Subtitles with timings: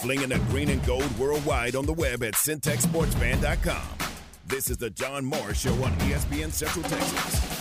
[0.00, 3.82] Flinging the green and gold worldwide on the web at syntechsportsfan.com.
[4.46, 7.60] This is the John Morris Show on ESPN Central Texas.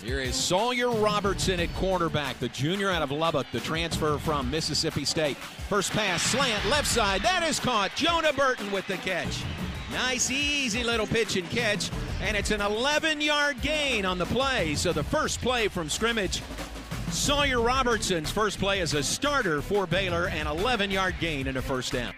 [0.00, 5.04] Here is Sawyer Robertson at quarterback, the junior out of Lubbock, the transfer from Mississippi
[5.04, 5.36] State.
[5.36, 7.22] First pass, slant, left side.
[7.22, 7.92] That is caught.
[7.96, 9.42] Jonah Burton with the catch.
[9.90, 11.90] Nice, easy little pitch and catch.
[12.22, 14.76] And it's an 11 yard gain on the play.
[14.76, 16.40] So the first play from scrimmage.
[17.10, 21.62] Sawyer Robertson's first play as a starter for Baylor, an 11 yard gain and a
[21.62, 22.12] first down.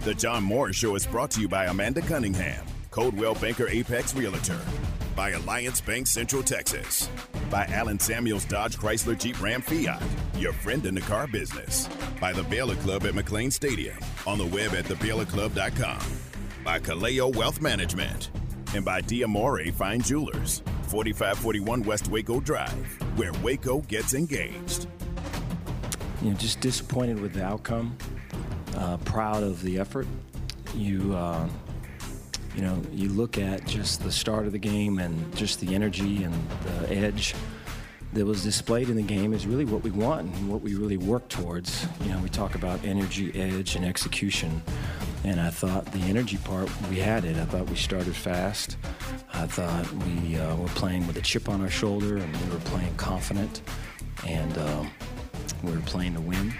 [0.00, 4.60] The John Morris Show is brought to you by Amanda Cunningham, Coldwell Banker Apex Realtor,
[5.14, 7.08] by Alliance Bank Central Texas,
[7.50, 10.02] by Allen Samuels Dodge Chrysler Jeep Ram Fiat,
[10.36, 11.88] your friend in the car business,
[12.20, 16.00] by the Baylor Club at McLane Stadium, on the web at thebaylorclub.com,
[16.64, 18.30] by Kaleo Wealth Management,
[18.74, 20.62] and by Diamore Fine Jewelers,
[20.94, 22.72] 4541 West Waco Drive,
[23.16, 24.86] where Waco gets engaged.
[26.22, 27.96] You know, just disappointed with the outcome.
[28.76, 30.06] Uh, proud of the effort.
[30.72, 31.48] You, uh,
[32.54, 36.22] you know, you look at just the start of the game and just the energy
[36.22, 37.34] and the edge
[38.12, 40.96] that was displayed in the game is really what we want and what we really
[40.96, 41.88] work towards.
[42.04, 44.62] You know, we talk about energy, edge, and execution.
[45.24, 47.36] And I thought the energy part, we had it.
[47.36, 48.76] I thought we started fast.
[49.32, 52.60] I thought we uh, were playing with a chip on our shoulder and we were
[52.60, 53.62] playing confident.
[54.26, 54.90] And um,
[55.62, 56.54] we were playing to win.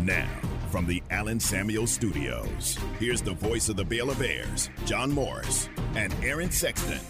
[0.00, 0.28] Now,
[0.70, 6.14] from the Allen Samuel Studios, here's the voice of the Baylor Bears, John Morris and
[6.22, 7.00] Aaron Sexton.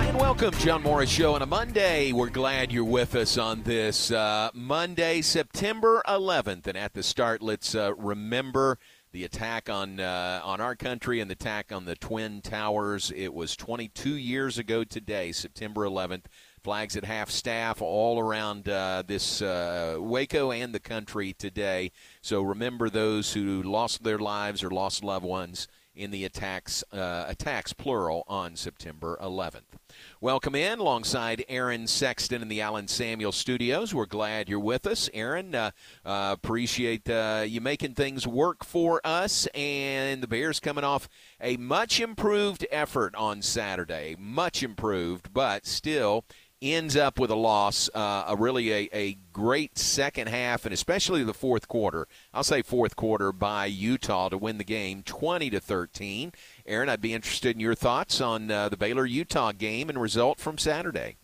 [0.00, 2.10] Hi and welcome, John Morris Show on a Monday.
[2.12, 6.66] We're glad you're with us on this uh, Monday, September 11th.
[6.66, 8.78] And at the start, let's uh, remember
[9.12, 13.12] the attack on uh, on our country and the attack on the Twin Towers.
[13.14, 16.24] It was 22 years ago today, September 11th.
[16.64, 21.92] Flags at half staff all around uh, this uh, Waco and the country today.
[22.22, 25.68] So remember those who lost their lives or lost loved ones
[26.00, 29.76] in the attacks, uh, attacks plural, on September 11th.
[30.18, 33.94] Welcome in alongside Aaron Sexton in the Allen Samuel Studios.
[33.94, 35.54] We're glad you're with us, Aaron.
[35.54, 35.72] Uh,
[36.04, 41.06] uh, appreciate uh, you making things work for us, and the Bears coming off
[41.38, 46.24] a much improved effort on Saturday, much improved, but still
[46.62, 51.24] ends up with a loss, uh, a really a, a great second half, and especially
[51.24, 52.06] the fourth quarter.
[52.34, 56.32] I'll say fourth quarter by Utah to win the game, twenty to thirteen.
[56.66, 60.38] Aaron, I'd be interested in your thoughts on uh, the Baylor Utah game and result
[60.38, 61.16] from Saturday.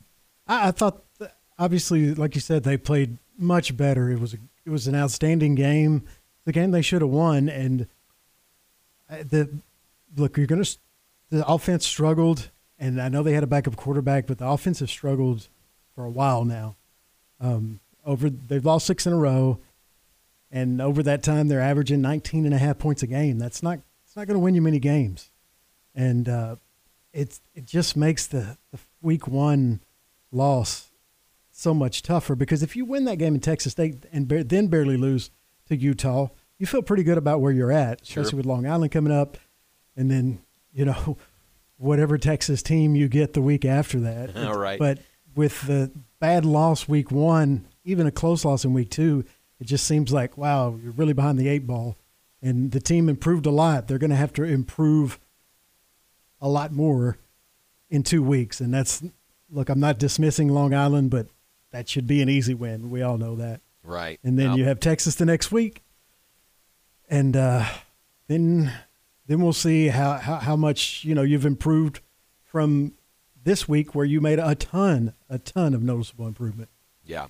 [0.46, 1.02] I, I thought,
[1.58, 4.10] obviously, like you said, they played much better.
[4.10, 6.04] It was a, it was an outstanding game.
[6.44, 7.88] The game they should have won, and
[9.10, 9.58] uh, the
[10.16, 10.78] look, you're going to
[11.28, 14.90] the offense struggled and I know they had a backup quarterback, but the offense has
[14.90, 15.48] struggled
[15.94, 16.76] for a while now.
[17.40, 19.60] Um, over they've lost six in a row,
[20.50, 23.38] and over that time they're averaging 19 and a half points a game.
[23.38, 25.30] That's not it's not going to win you many games,
[25.94, 26.56] and uh,
[27.12, 29.80] it's it just makes the, the week one
[30.32, 30.90] loss
[31.50, 34.66] so much tougher because if you win that game in Texas State and ba- then
[34.68, 35.30] barely lose
[35.68, 38.36] to Utah, you feel pretty good about where you're at, especially Sure.
[38.36, 39.36] with Long Island coming up,
[39.96, 40.40] and then
[40.72, 41.16] you know
[41.78, 44.36] whatever Texas team you get the week after that.
[44.46, 44.78] All right.
[44.78, 44.98] But
[45.34, 49.24] with the bad loss week one, even a close loss in week two,
[49.60, 51.96] it just seems like wow, you're really behind the eight ball,
[52.42, 53.88] and the team improved a lot.
[53.88, 55.18] They're going to have to improve
[56.40, 57.18] a lot more
[57.88, 59.02] in two weeks, and that's
[59.50, 59.68] look.
[59.68, 61.28] I'm not dismissing Long Island, but
[61.72, 62.90] that should be an easy win.
[62.90, 63.60] We all know that.
[63.82, 64.18] Right.
[64.24, 65.82] And then you have Texas the next week,
[67.08, 67.64] and uh,
[68.26, 68.72] then
[69.26, 72.00] then we'll see how, how how much you know you've improved
[72.44, 72.94] from
[73.42, 76.68] this week, where you made a ton a ton of noticeable improvement.
[77.04, 77.26] Yeah.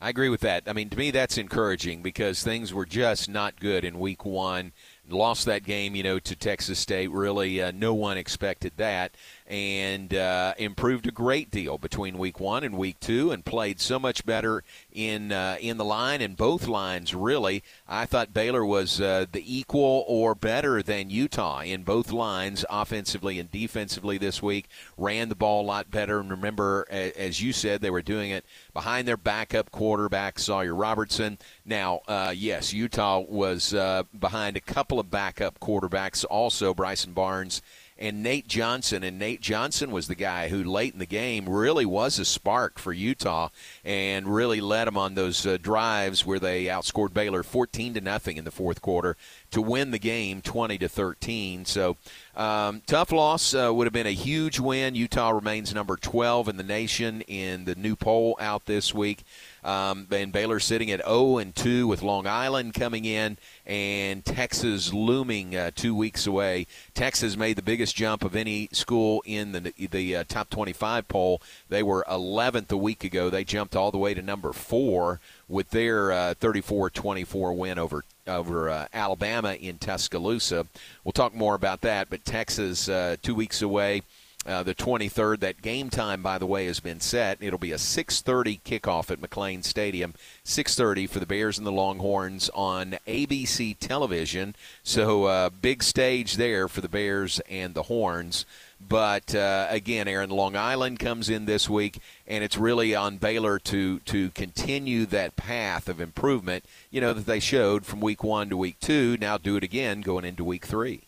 [0.00, 0.64] I agree with that.
[0.66, 4.72] I mean, to me, that's encouraging because things were just not good in week one.
[5.08, 7.10] Lost that game, you know, to Texas State.
[7.10, 9.16] Really, uh, no one expected that.
[9.46, 13.98] And uh, improved a great deal between week one and week two, and played so
[13.98, 17.14] much better in uh, in the line and both lines.
[17.14, 22.64] Really, I thought Baylor was uh, the equal or better than Utah in both lines,
[22.70, 24.66] offensively and defensively this week.
[24.96, 28.46] Ran the ball a lot better, and remember, as you said, they were doing it
[28.72, 31.36] behind their backup quarterback Sawyer Robertson.
[31.66, 37.60] Now, uh, yes, Utah was uh, behind a couple of backup quarterbacks, also Bryson Barnes
[38.04, 39.02] and Nate Johnson.
[39.02, 42.78] And Nate Johnson was the guy who, late in the game, really was a spark
[42.78, 43.48] for Utah
[43.82, 48.36] and really led them on those uh, drives where they outscored Baylor 14 to nothing
[48.36, 49.16] in the fourth quarter
[49.50, 51.64] to win the game 20 to 13.
[51.64, 51.96] So
[52.36, 54.94] um, tough loss uh, would have been a huge win.
[54.94, 59.24] Utah remains number 12 in the nation in the new poll out this week.
[59.64, 64.92] Um, and Baylor sitting at 0 and 2 with Long Island coming in and Texas
[64.92, 66.66] looming uh, two weeks away.
[66.92, 71.40] Texas made the biggest jump of any school in the the uh, top 25 poll.
[71.70, 73.30] They were 11th a week ago.
[73.30, 78.70] They jumped all the way to number four with their 34-24 uh, win over over
[78.70, 80.66] uh, Alabama in Tuscaloosa.
[81.04, 82.10] We'll talk more about that.
[82.10, 84.02] But Texas uh, two weeks away
[84.46, 85.40] uh, the 23rd.
[85.40, 87.38] That game time, by the way, has been set.
[87.40, 90.14] It'll be a 6:30 kickoff at McLane Stadium.
[90.44, 94.54] 6:30 for the Bears and the Longhorns on ABC television.
[94.82, 98.44] So uh, big stage there for the Bears and the Horns.
[98.86, 103.58] But uh, again, Aaron, Long Island comes in this week, and it's really on Baylor
[103.60, 106.64] to to continue that path of improvement.
[106.90, 109.16] You know that they showed from week one to week two.
[109.18, 111.02] Now do it again going into week three.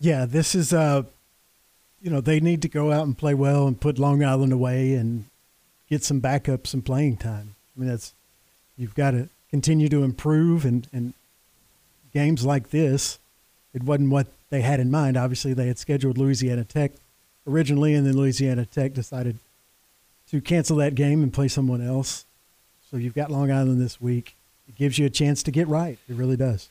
[0.00, 1.04] Yeah, this is uh
[2.02, 4.94] you know, they need to go out and play well and put Long Island away
[4.94, 5.24] and
[5.88, 7.54] get some backups and playing time.
[7.76, 8.12] I mean, that's
[8.76, 11.14] you've got to continue to improve and and
[12.12, 13.18] games like this,
[13.74, 15.16] it wasn't what they had in mind.
[15.16, 16.92] Obviously, they had scheduled Louisiana Tech
[17.46, 19.38] originally, and then Louisiana Tech decided
[20.30, 22.24] to cancel that game and play someone else.
[22.90, 24.36] So you've got Long Island this week.
[24.68, 25.98] It gives you a chance to get right.
[26.08, 26.68] It really does.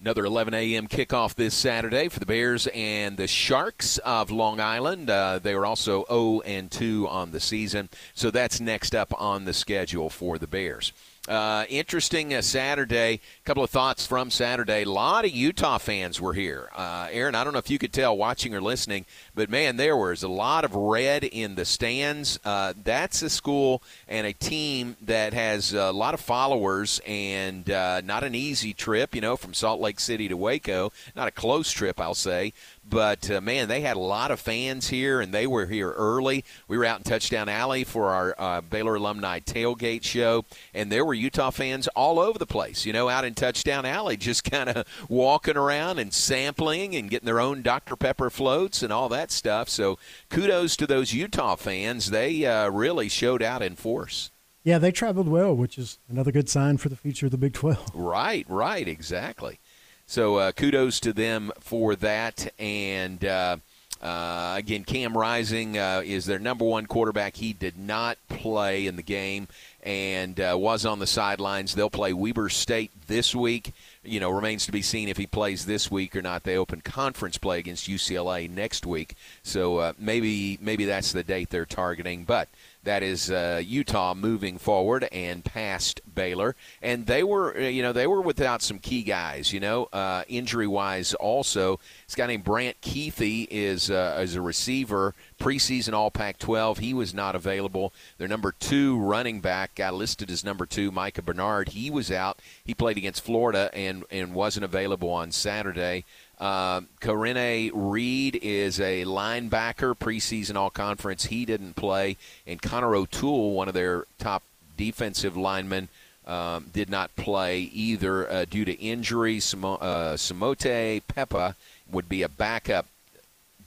[0.00, 0.86] Another 11 a.m.
[0.86, 5.10] kickoff this Saturday for the Bears and the Sharks of Long Island.
[5.10, 9.44] Uh, they were also 0 and 2 on the season, so that's next up on
[9.44, 10.92] the schedule for the Bears.
[11.28, 13.20] Uh, interesting uh, Saturday.
[13.20, 14.84] A couple of thoughts from Saturday.
[14.84, 16.70] A lot of Utah fans were here.
[16.74, 19.04] Uh, Aaron, I don't know if you could tell watching or listening,
[19.34, 22.40] but man, there was a lot of red in the stands.
[22.46, 28.00] Uh, that's a school and a team that has a lot of followers and uh,
[28.00, 30.92] not an easy trip, you know, from Salt Lake City to Waco.
[31.14, 32.54] Not a close trip, I'll say.
[32.88, 36.44] But uh, man, they had a lot of fans here, and they were here early.
[36.68, 41.04] We were out in Touchdown Alley for our uh, Baylor alumni tailgate show, and there
[41.04, 42.86] were Utah fans all over the place.
[42.86, 47.26] You know, out in Touchdown Alley, just kind of walking around and sampling and getting
[47.26, 49.68] their own Dr Pepper floats and all that stuff.
[49.68, 49.98] So
[50.30, 54.30] kudos to those Utah fans; they uh, really showed out in force.
[54.64, 57.54] Yeah, they traveled well, which is another good sign for the future of the Big
[57.54, 57.92] 12.
[57.94, 59.60] Right, right, exactly.
[60.08, 62.54] So uh, kudos to them for that.
[62.58, 63.58] And uh,
[64.00, 67.36] uh, again, Cam Rising uh, is their number one quarterback.
[67.36, 69.48] He did not play in the game
[69.82, 71.74] and uh, was on the sidelines.
[71.74, 73.74] They'll play Weber State this week.
[74.02, 76.44] You know, remains to be seen if he plays this week or not.
[76.44, 81.50] They open conference play against UCLA next week, so uh, maybe maybe that's the date
[81.50, 82.24] they're targeting.
[82.24, 82.48] But
[82.88, 87.92] that is uh, Utah moving forward and past Baylor, and they were, uh, you know,
[87.92, 89.52] they were without some key guys.
[89.52, 95.14] You know, uh, injury-wise, also, this guy named Brant Kuithe is uh, is a receiver,
[95.38, 96.78] preseason All Pac-12.
[96.78, 97.92] He was not available.
[98.16, 101.68] Their number two running back got listed as number two, Micah Bernard.
[101.68, 102.40] He was out.
[102.64, 106.06] He played against Florida and and wasn't available on Saturday.
[106.38, 111.26] Uh, Karene Reid is a linebacker, preseason all conference.
[111.26, 112.16] He didn't play.
[112.46, 114.42] And Connor O'Toole, one of their top
[114.76, 115.88] defensive linemen,
[116.26, 119.38] um, did not play either uh, due to injury.
[119.38, 121.54] Samo- uh, Simote Pepa
[121.90, 122.86] would be a backup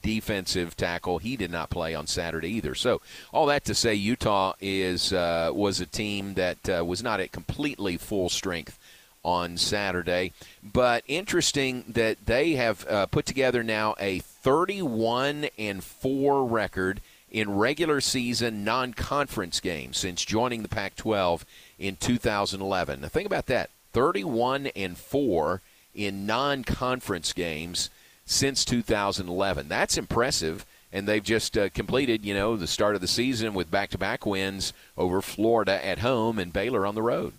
[0.00, 1.18] defensive tackle.
[1.18, 2.74] He did not play on Saturday either.
[2.74, 3.00] So
[3.32, 7.32] all that to say, Utah is uh, was a team that uh, was not at
[7.32, 8.78] completely full strength
[9.24, 10.32] on Saturday.
[10.62, 17.00] But interesting that they have uh, put together now a 31 and 4 record
[17.30, 21.42] in regular season non-conference games since joining the Pac-12
[21.78, 23.00] in 2011.
[23.00, 23.70] Now think about that.
[23.92, 25.60] 31 and 4
[25.94, 27.90] in non-conference games
[28.26, 29.68] since 2011.
[29.68, 33.70] That's impressive and they've just uh, completed, you know, the start of the season with
[33.70, 37.32] back-to-back wins over Florida at home and Baylor on the road.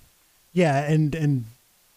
[0.54, 1.46] Yeah, and and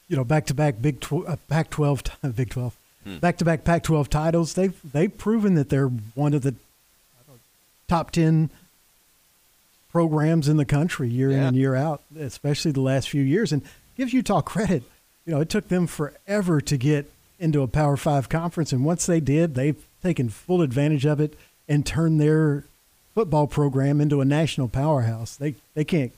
[0.09, 2.03] you know, back to back Big tw- uh, Pac twelve,
[2.37, 2.77] Big twelve,
[3.21, 4.55] back to back Pac twelve titles.
[4.55, 6.55] They've they've proven that they're one of the
[7.89, 8.51] top ten
[9.91, 11.39] programs in the country year yeah.
[11.39, 13.63] in and year out, especially the last few years, and
[13.97, 14.83] gives Utah credit.
[15.25, 17.11] You know, it took them forever to get
[17.41, 21.35] into a Power Five conference, and once they did, they've taken full advantage of it
[21.69, 22.65] and turned their
[23.15, 25.37] football program into a national powerhouse.
[25.37, 26.13] They they can't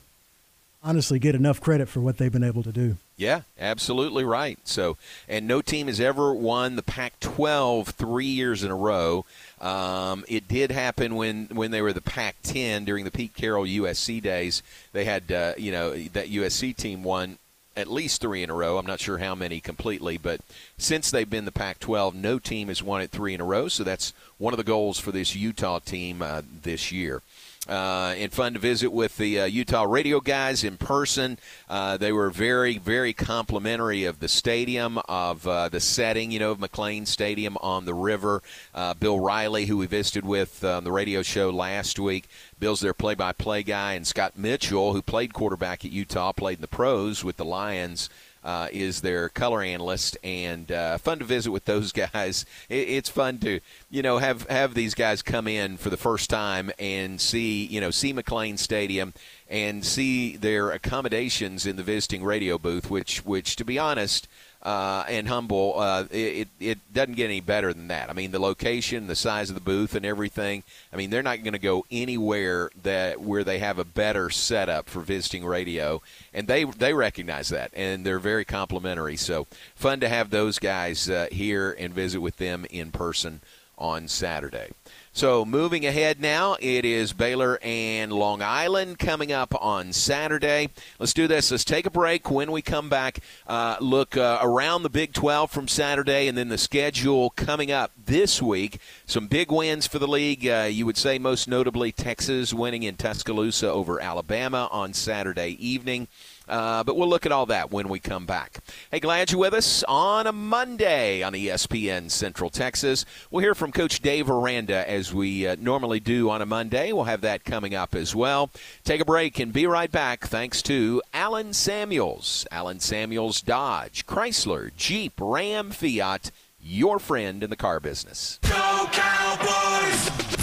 [0.83, 2.97] honestly get enough credit for what they've been able to do.
[3.19, 4.57] Yeah, absolutely right.
[4.63, 4.95] So,
[5.27, 9.25] and no team has ever won the Pac-12 three years in a row.
[9.59, 14.21] Um, it did happen when when they were the Pac-10 during the Pete Carroll USC
[14.21, 14.63] days.
[14.93, 17.37] They had uh, you know that USC team won
[17.75, 18.77] at least three in a row.
[18.77, 20.39] I'm not sure how many completely, but
[20.77, 23.67] since they've been the Pac 12, no team has won it three in a row.
[23.67, 27.21] So that's one of the goals for this Utah team uh, this year.
[27.69, 31.37] Uh, and fun to visit with the uh, Utah radio guys in person.
[31.69, 36.49] Uh, they were very, very complimentary of the stadium, of uh, the setting, you know,
[36.49, 38.41] of McLane Stadium on the river.
[38.73, 42.27] Uh, Bill Riley, who we visited with on the radio show last week,
[42.59, 46.67] Bill's their play-by-play guy, and Scott Mitchell, who played quarterback at Utah, played in the
[46.67, 48.09] pros with the Lions
[48.43, 52.45] uh, is their color analyst, and uh, fun to visit with those guys.
[52.69, 56.29] It, it's fun to you know have have these guys come in for the first
[56.29, 59.13] time and see you know see McLane Stadium
[59.49, 64.27] and see their accommodations in the visiting radio booth, which which to be honest
[64.61, 68.09] uh, and humble, uh, it, it doesn't get any better than that.
[68.09, 70.63] I mean, the location, the size of the booth, and everything.
[70.91, 74.89] I mean, they're not going to go anywhere that where they have a better setup
[74.89, 76.01] for visiting radio,
[76.33, 79.15] and they they recognize that, and they're very complimentary.
[79.15, 83.41] So fun to have those guys uh, here and visit with them in person
[83.77, 84.71] on Saturday.
[85.11, 90.69] So moving ahead now, it is Baylor and Long Island coming up on Saturday.
[90.99, 91.49] Let's do this.
[91.49, 92.29] Let's take a break.
[92.29, 96.49] When we come back, uh, look uh, around the Big 12 from Saturday and then
[96.49, 98.79] the schedule coming up this week.
[99.07, 100.47] Some big wins for the league.
[100.47, 106.07] Uh, you would say most notably Texas winning in Tuscaloosa over Alabama on Saturday evening.
[106.49, 108.59] Uh, but we'll look at all that when we come back.
[108.91, 113.05] Hey, glad you're with us on a Monday on ESPN Central Texas.
[113.29, 116.91] We'll hear from Coach Dave Aranda as we uh, normally do on a Monday.
[116.91, 118.49] We'll have that coming up as well.
[118.83, 124.75] Take a break and be right back thanks to Allen Samuels, Allen Samuels Dodge, Chrysler,
[124.75, 128.39] Jeep, Ram, Fiat your friend in the car business.
[128.43, 129.78] Go Cowboys!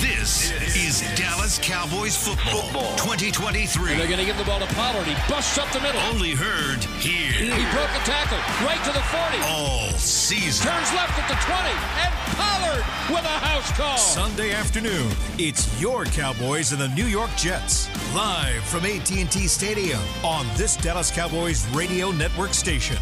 [0.06, 3.90] This is Dallas Cowboys football, 2023.
[3.90, 5.04] And they're going to give the ball to Pollard.
[5.04, 6.00] He busts up the middle.
[6.02, 7.32] Only heard here.
[7.32, 9.38] He broke a tackle right to the 40.
[9.50, 10.64] All season.
[10.64, 11.58] Turns left at the 20.
[12.06, 13.98] And Pollard with a house call.
[13.98, 17.88] Sunday afternoon, it's your Cowboys and the New York Jets.
[18.14, 22.98] Live from AT&T Stadium on this Dallas Cowboys radio network station.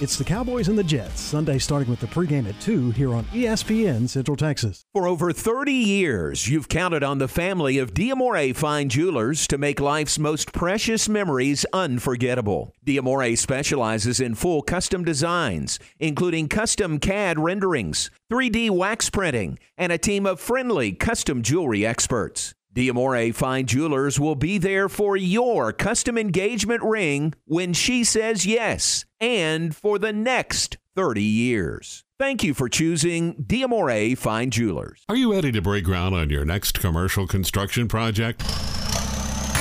[0.00, 3.24] It's the Cowboys and the Jets, Sunday starting with the pregame at 2 here on
[3.26, 4.84] ESPN Central Texas.
[4.92, 9.78] For over 30 years, you've counted on the family of Diamore Fine Jewelers to make
[9.78, 12.74] life's most precious memories unforgettable.
[12.84, 19.98] Diamore specializes in full custom designs, including custom CAD renderings, 3D wax printing, and a
[19.98, 22.52] team of friendly custom jewelry experts.
[22.74, 29.04] Diamore Fine Jewelers will be there for your custom engagement ring when she says yes
[29.20, 32.04] and for the next 30 years.
[32.18, 35.04] Thank you for choosing Diamore Fine Jewelers.
[35.08, 38.42] Are you ready to break ground on your next commercial construction project?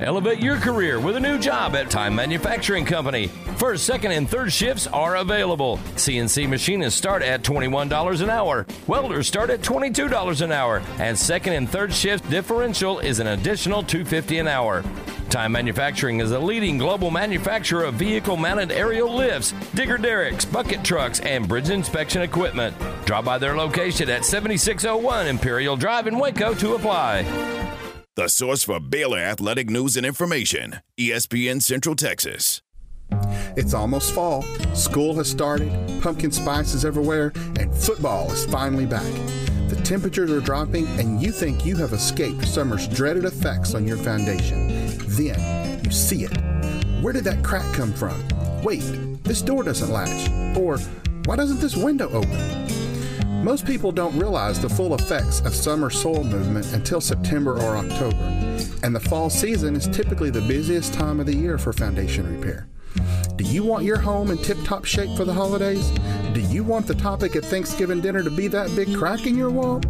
[0.00, 3.28] Elevate your career with a new job at Time Manufacturing Company.
[3.58, 5.78] First, second, and third shifts are available.
[5.94, 8.66] CNC machinists start at $21 an hour.
[8.88, 10.82] Welders start at $22 an hour.
[10.98, 14.82] And second and third shift differential is an additional 250 an hour.
[15.30, 20.84] Time Manufacturing is a leading global manufacturer of vehicle mounted aerial lifts, digger derricks, bucket
[20.84, 22.76] trucks, and bridge inspection equipment.
[23.04, 27.53] Drop by their location at 7601 Imperial Drive in Waco to apply.
[28.16, 32.62] The source for Baylor athletic news and information ESPN Central Texas.
[33.56, 34.42] It's almost fall,
[34.72, 39.02] school has started, pumpkin spice is everywhere, and football is finally back.
[39.68, 43.96] The temperatures are dropping, and you think you have escaped summer's dreaded effects on your
[43.96, 44.68] foundation.
[45.08, 46.36] Then you see it.
[47.02, 48.14] Where did that crack come from?
[48.62, 48.84] Wait,
[49.24, 50.56] this door doesn't latch.
[50.56, 50.78] Or
[51.24, 52.83] why doesn't this window open?
[53.44, 58.16] Most people don't realize the full effects of summer soil movement until September or October,
[58.82, 62.66] and the fall season is typically the busiest time of the year for foundation repair.
[63.36, 65.90] Do you want your home in tip top shape for the holidays?
[66.32, 69.50] Do you want the topic at Thanksgiving dinner to be that big crack in your
[69.50, 69.80] wall?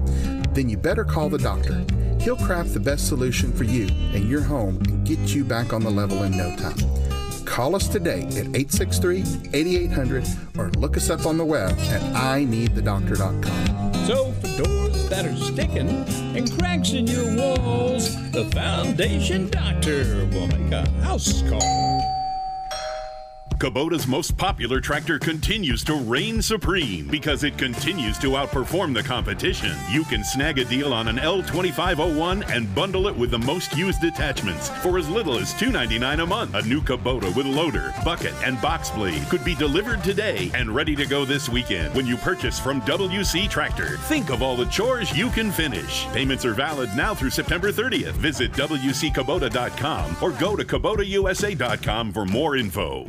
[0.53, 1.87] Then you better call the doctor.
[2.19, 5.85] He'll craft the best solution for you and your home and get you back on
[5.85, 7.14] the level in no time.
[7.55, 10.27] Call us today at 863 8800
[10.59, 13.95] or look us up on the web at ineedthedoctor.com.
[14.07, 15.89] So, for doors that are sticking
[16.37, 21.94] and cracks in your walls, the Foundation Doctor will make a house call.
[23.65, 29.75] Kubota's most popular tractor continues to reign supreme because it continues to outperform the competition.
[29.91, 34.05] You can snag a deal on an L2501 and bundle it with the most used
[34.05, 36.55] attachments for as little as $2.99 a month.
[36.55, 40.95] A new Kubota with loader, bucket, and box blade could be delivered today and ready
[40.95, 43.97] to go this weekend when you purchase from WC Tractor.
[43.97, 46.05] Think of all the chores you can finish.
[46.09, 48.13] Payments are valid now through September 30th.
[48.13, 53.09] Visit WCKubota.com or go to KubotaUSA.com for more info.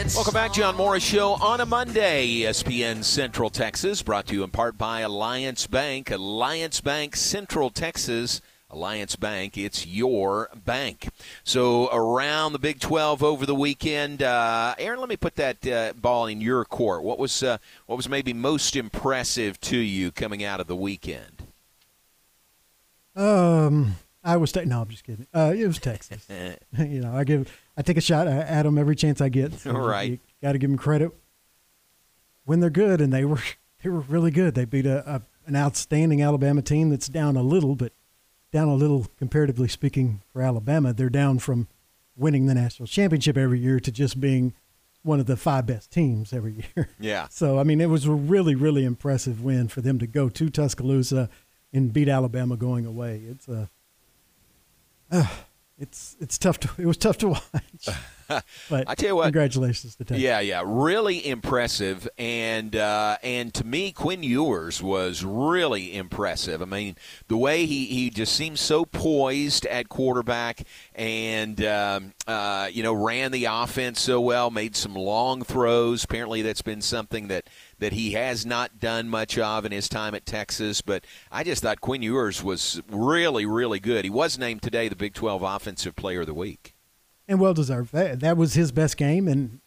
[0.00, 4.50] Welcome back, John Morris Show on a Monday, ESPN Central Texas, brought to you in
[4.50, 6.10] part by Alliance Bank.
[6.10, 8.40] Alliance Bank, Central Texas.
[8.70, 11.10] Alliance Bank, it's your bank.
[11.44, 15.92] So around the Big 12 over the weekend, uh, Aaron, let me put that uh,
[15.92, 17.02] ball in your court.
[17.02, 21.46] What was uh, what was maybe most impressive to you coming out of the weekend?
[23.14, 25.26] Um, I was te- no, I'm just kidding.
[25.34, 26.26] Uh, it was Texas.
[26.78, 29.54] you know, I give I take a shot at them every chance I get.
[29.54, 31.12] So right, got to give them credit
[32.44, 33.40] when they're good, and they were
[33.82, 34.54] they were really good.
[34.54, 37.92] They beat a, a an outstanding Alabama team that's down a little, but
[38.52, 40.92] down a little comparatively speaking for Alabama.
[40.92, 41.68] They're down from
[42.16, 44.52] winning the national championship every year to just being
[45.02, 46.90] one of the five best teams every year.
[47.00, 47.28] Yeah.
[47.30, 50.50] So I mean, it was a really really impressive win for them to go to
[50.50, 51.30] Tuscaloosa
[51.72, 53.22] and beat Alabama going away.
[53.26, 53.70] It's a
[55.10, 55.26] uh,
[55.80, 57.88] it's it's tough to it was tough to watch.
[58.68, 60.22] but I tell you what, congratulations to Texas.
[60.22, 66.60] Yeah, yeah, really impressive, and uh, and to me, Quinn Ewers was really impressive.
[66.60, 66.96] I mean,
[67.28, 72.92] the way he, he just seems so poised at quarterback, and um, uh, you know,
[72.92, 76.04] ran the offense so well, made some long throws.
[76.04, 77.48] Apparently, that's been something that
[77.80, 80.80] that he has not done much of in his time at Texas.
[80.80, 84.04] But I just thought Quinn Ewers was really, really good.
[84.04, 86.74] He was named today the Big 12 Offensive Player of the Week.
[87.26, 87.92] And well deserved.
[87.92, 89.60] That, that was his best game and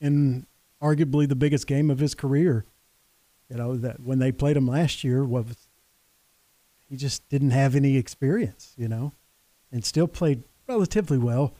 [0.00, 0.46] and
[0.82, 2.64] arguably the biggest game of his career.
[3.48, 5.68] You know, that when they played him last year was
[6.88, 9.12] he just didn't have any experience, you know,
[9.72, 11.54] and still played relatively well,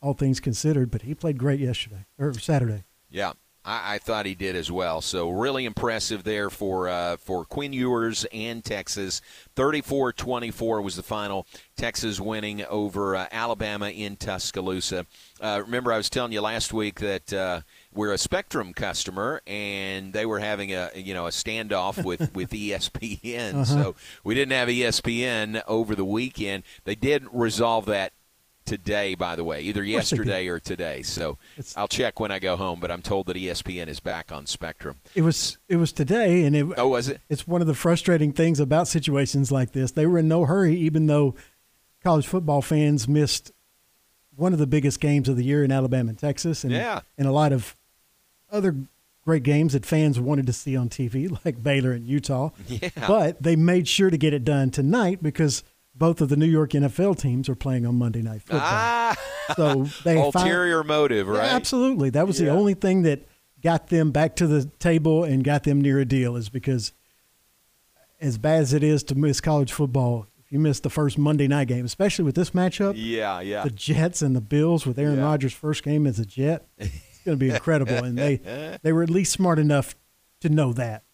[0.00, 2.84] all things considered, but he played great yesterday or Saturday.
[3.10, 3.32] Yeah.
[3.64, 5.00] I, I, thought he did as well.
[5.00, 9.20] So really impressive there for uh, for Quinn Ewers and Texas.
[9.56, 11.46] 34-24 was the final.
[11.76, 15.06] Texas winning over uh, Alabama in Tuscaloosa.
[15.40, 17.60] Uh, remember, I was telling you last week that uh,
[17.92, 22.50] we're a Spectrum customer, and they were having a you know a standoff with with
[22.50, 23.54] ESPN.
[23.54, 23.64] Uh-huh.
[23.64, 23.94] So
[24.24, 26.64] we didn't have ESPN over the weekend.
[26.84, 28.12] They did resolve that
[28.64, 31.02] today, by the way, either yesterday or today.
[31.02, 32.80] So it's, I'll check when I go home.
[32.80, 34.96] But I'm told that ESPN is back on Spectrum.
[35.14, 37.20] It was it was today, and it oh was it?
[37.28, 39.92] It's one of the frustrating things about situations like this.
[39.92, 41.34] They were in no hurry, even though
[42.02, 43.52] college football fans missed
[44.36, 47.00] one of the biggest games of the year in Alabama and Texas, and yeah.
[47.18, 47.76] and a lot of
[48.50, 48.74] other
[49.24, 52.50] great games that fans wanted to see on TV, like Baylor and Utah.
[52.68, 52.90] Yeah.
[53.06, 56.70] But they made sure to get it done tonight because both of the New York
[56.70, 58.60] NFL teams are playing on Monday Night Football.
[58.62, 59.16] Ah,
[59.56, 61.46] so they ulterior found, motive, right?
[61.46, 62.10] Yeah, absolutely.
[62.10, 62.46] That was yeah.
[62.46, 63.26] the only thing that
[63.62, 66.92] got them back to the table and got them near a deal is because
[68.20, 71.48] as bad as it is to miss college football, if you miss the first Monday
[71.48, 75.18] night game, especially with this matchup, yeah, yeah, the Jets and the Bills with Aaron
[75.18, 75.24] yeah.
[75.24, 77.94] Rodgers' first game as a Jet, it's going to be incredible.
[77.94, 78.36] and they
[78.82, 79.94] they were at least smart enough
[80.40, 81.04] to know that.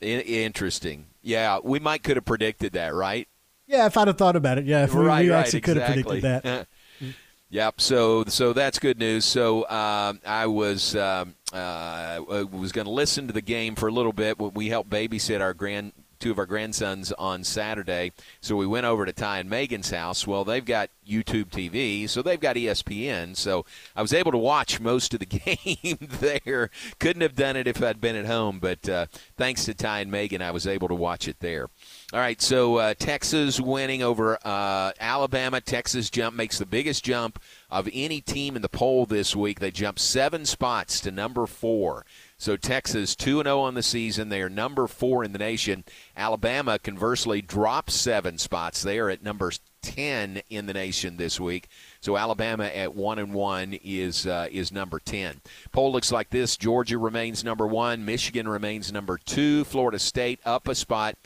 [0.00, 1.06] Interesting.
[1.22, 3.28] Yeah, we might could have predicted that, right?
[3.66, 5.76] Yeah, if I'd have thought about it, yeah, if we, right, we right, actually could
[5.76, 6.20] exactly.
[6.20, 6.68] have predicted
[7.00, 7.14] that.
[7.50, 7.80] yep.
[7.80, 9.24] So, so that's good news.
[9.24, 13.92] So, um, I was um, uh, was going to listen to the game for a
[13.92, 14.38] little bit.
[14.38, 19.04] We helped babysit our grand two of our grandsons on Saturday, so we went over
[19.04, 20.26] to Ty and Megan's house.
[20.26, 23.36] Well, they've got YouTube TV, so they've got ESPN.
[23.36, 26.70] So I was able to watch most of the game there.
[26.98, 30.10] Couldn't have done it if I'd been at home, but uh, thanks to Ty and
[30.10, 31.68] Megan, I was able to watch it there.
[32.12, 35.60] All right, so uh, Texas winning over uh, Alabama.
[35.60, 39.58] Texas jump makes the biggest jump of any team in the poll this week.
[39.58, 42.06] They jump seven spots to number four.
[42.38, 44.28] So Texas 2 0 on the season.
[44.28, 45.82] They are number four in the nation.
[46.16, 48.84] Alabama, conversely, drops seven spots.
[48.84, 49.50] They are at number
[49.82, 51.66] 10 in the nation this week.
[52.00, 55.40] So Alabama at one and one is uh, is number 10.
[55.72, 60.68] Poll looks like this: Georgia remains number one, Michigan remains number two, Florida State up
[60.68, 61.16] a spot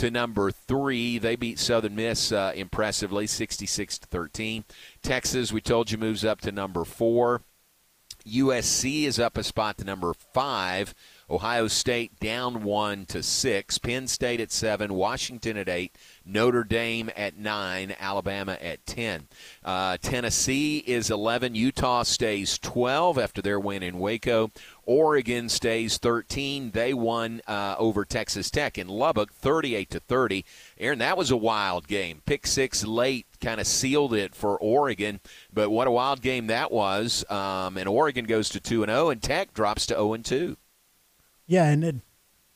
[0.00, 1.18] to number three.
[1.18, 4.64] They beat Southern Miss uh, impressively, 66 to 13.
[5.02, 7.42] Texas, we told you, moves up to number four.
[8.26, 10.94] USC is up a spot to number five.
[11.28, 13.78] Ohio State down one to six.
[13.78, 14.94] Penn State at seven.
[14.94, 15.96] Washington at eight.
[16.24, 17.94] Notre Dame at nine.
[17.98, 19.28] Alabama at ten.
[19.64, 21.54] Uh, Tennessee is eleven.
[21.54, 24.50] Utah stays twelve after their win in Waco.
[24.90, 26.72] Oregon stays 13.
[26.72, 30.44] They won uh, over Texas Tech in Lubbock, 38 to 30.
[30.80, 32.22] Aaron, that was a wild game.
[32.26, 35.20] Pick six late kind of sealed it for Oregon,
[35.52, 37.24] but what a wild game that was.
[37.30, 40.24] Um, and Oregon goes to two and zero, oh, and Tech drops to zero and
[40.24, 40.56] two.
[41.46, 41.96] Yeah, and it,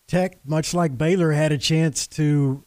[0.09, 2.65] Tech, much like Baylor, had a chance to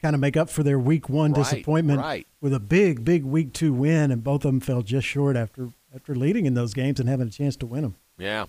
[0.00, 2.24] kind of make up for their week one right, disappointment right.
[2.40, 5.70] with a big, big week two win, and both of them fell just short after
[5.92, 7.96] after leading in those games and having a chance to win them.
[8.18, 8.46] Yeah.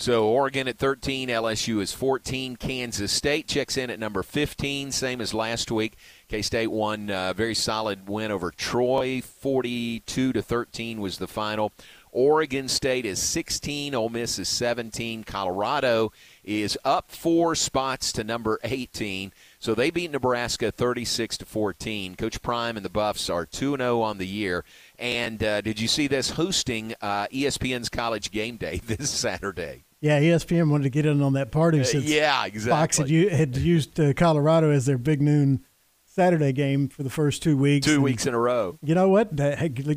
[0.00, 2.54] So Oregon at 13, LSU is 14.
[2.54, 5.96] Kansas State checks in at number 15, same as last week.
[6.28, 11.72] K State won a very solid win over Troy, 42 to 13 was the final.
[12.12, 15.24] Oregon State is 16, Ole Miss is 17.
[15.24, 16.12] Colorado
[16.44, 19.32] is up four spots to number 18.
[19.60, 22.14] So they beat Nebraska 36 to 14.
[22.14, 24.64] Coach Prime and the Buffs are 2 0 on the year.
[24.98, 29.84] And uh, did you see this hosting uh, ESPN's College Game Day this Saturday?
[30.00, 32.70] Yeah, ESPN wanted to get in on that party uh, since uh, yeah, exactly.
[32.70, 35.64] Fox had, had used uh, Colorado as their big noon
[36.04, 37.84] Saturday game for the first two weeks.
[37.84, 38.78] Two and weeks in a row.
[38.82, 39.34] You know what?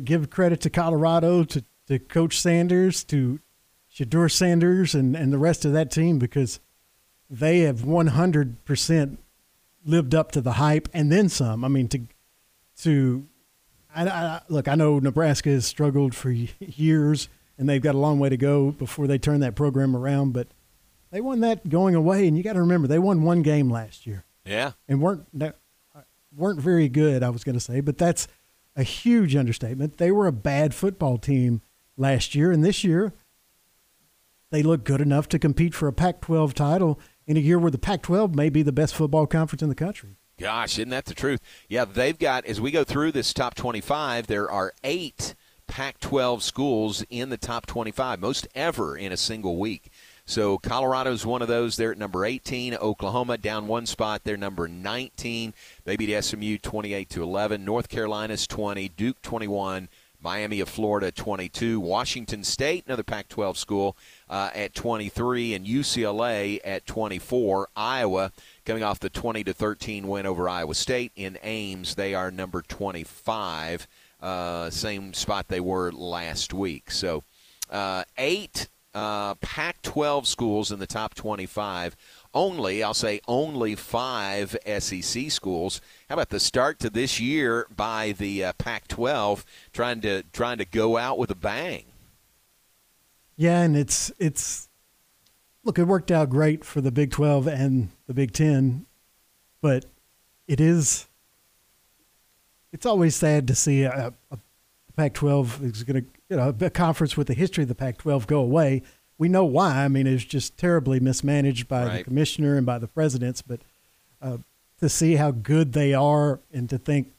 [0.04, 3.38] Give credit to Colorado, to, to Coach Sanders, to
[3.94, 6.58] Shedeur Sanders, and, and the rest of that team because
[7.30, 9.18] they have 100%
[9.84, 11.64] lived up to the hype and then some.
[11.64, 12.02] I mean, to
[12.78, 13.26] to
[13.94, 18.18] I, I, look, I know Nebraska has struggled for years, and they've got a long
[18.18, 20.32] way to go before they turn that program around.
[20.32, 20.48] But
[21.10, 24.06] they won that going away, and you got to remember they won one game last
[24.06, 24.24] year.
[24.44, 25.26] Yeah, and weren't
[26.34, 27.22] weren't very good.
[27.22, 28.28] I was going to say, but that's
[28.74, 29.98] a huge understatement.
[29.98, 31.60] They were a bad football team
[31.96, 33.12] last year, and this year
[34.50, 37.78] they look good enough to compete for a Pac-12 title in a year where the
[37.78, 40.16] Pac 12 may be the best football conference in the country.
[40.38, 41.40] Gosh, isn't that the truth?
[41.68, 45.34] Yeah, they've got, as we go through this top 25, there are eight
[45.66, 49.90] Pac 12 schools in the top 25, most ever in a single week.
[50.24, 51.76] So Colorado's one of those.
[51.76, 52.74] They're at number 18.
[52.76, 54.22] Oklahoma down one spot.
[54.24, 55.54] They're number 19.
[55.84, 57.64] They beat SMU 28 to 11.
[57.64, 58.88] North Carolina's 20.
[58.90, 59.88] Duke 21.
[60.22, 61.80] Miami of Florida 22.
[61.80, 63.96] Washington State, another Pac-12 school,
[64.30, 67.68] uh, at 23, and UCLA at 24.
[67.74, 68.32] Iowa
[68.64, 71.94] coming off the 20 to 13 win over Iowa State in Ames.
[71.96, 73.88] They are number 25,
[74.20, 76.90] uh, same spot they were last week.
[76.90, 77.24] So
[77.70, 81.96] uh, eight uh, Pac-12 schools in the top 25
[82.34, 85.80] only, I'll say only five SEC schools.
[86.08, 90.64] How about the start to this year by the uh, Pac-12 trying to trying to
[90.64, 91.84] go out with a bang?
[93.36, 94.68] Yeah, and it's it's
[95.64, 98.86] look, it worked out great for the Big 12 and the Big 10,
[99.60, 99.86] but
[100.46, 101.06] it is
[102.72, 104.38] it's always sad to see a, a
[104.96, 108.40] Pac-12 is going to you know a conference with the history of the Pac-12 go
[108.40, 108.82] away.
[109.22, 109.84] We know why.
[109.84, 111.98] I mean, it's just terribly mismanaged by right.
[111.98, 113.40] the commissioner and by the presidents.
[113.40, 113.60] But
[114.20, 114.38] uh,
[114.80, 117.12] to see how good they are and to think,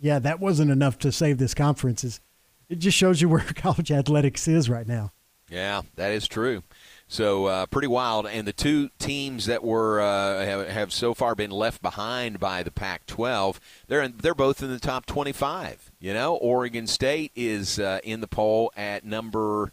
[0.00, 2.20] yeah, that wasn't enough to save this conference is
[2.68, 5.10] it just shows you where college athletics is right now.
[5.50, 6.62] Yeah, that is true.
[7.08, 8.28] So uh, pretty wild.
[8.28, 12.62] And the two teams that were uh, have, have, so far been left behind by
[12.62, 15.90] the Pac-12, they're in, they're both in the top 25.
[15.98, 19.72] You know, Oregon State is uh, in the poll at number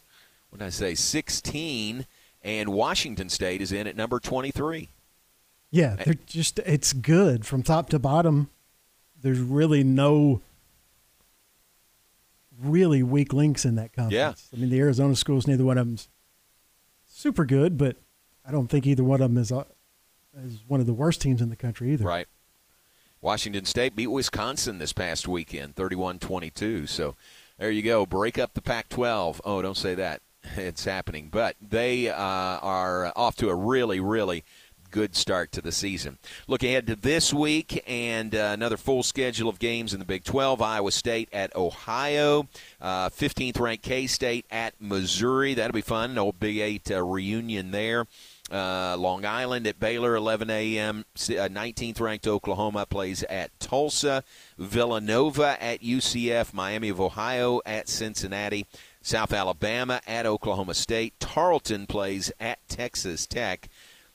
[0.55, 2.05] what did I say 16,
[2.41, 4.87] and Washington State is in at number 23.
[5.69, 8.49] Yeah, they're just it's good from top to bottom.
[9.21, 10.41] There's really no
[12.57, 14.13] really weak links in that conference.
[14.13, 14.57] Yeah.
[14.57, 16.07] I mean, the Arizona schools, neither one of them's
[17.05, 17.97] super good, but
[18.47, 19.65] I don't think either one of them is uh,
[20.41, 22.05] as one of the worst teams in the country either.
[22.05, 22.27] Right.
[23.19, 26.87] Washington State beat Wisconsin this past weekend, 31-22.
[26.87, 27.15] So
[27.57, 28.05] there you go.
[28.05, 29.41] Break up the Pac-12.
[29.43, 30.21] Oh, don't say that.
[30.57, 31.29] It's happening.
[31.31, 34.43] But they uh, are off to a really, really
[34.95, 36.17] good start to the season.
[36.47, 40.23] Look ahead to this week and uh, another full schedule of games in the Big
[40.23, 40.61] 12.
[40.61, 42.47] Iowa State at Ohio,
[42.79, 45.53] uh, 15th ranked K State at Missouri.
[45.53, 46.11] That'll be fun.
[46.11, 48.07] An old Big Eight uh, reunion there.
[48.49, 51.03] Uh, Long Island at Baylor, 11 a.m.
[51.17, 54.23] 19th uh, ranked Oklahoma plays at Tulsa.
[54.57, 56.53] Villanova at UCF.
[56.53, 58.65] Miami of Ohio at Cincinnati.
[59.05, 61.13] South Alabama at Oklahoma State.
[61.19, 63.69] Tarleton plays at Texas Tech.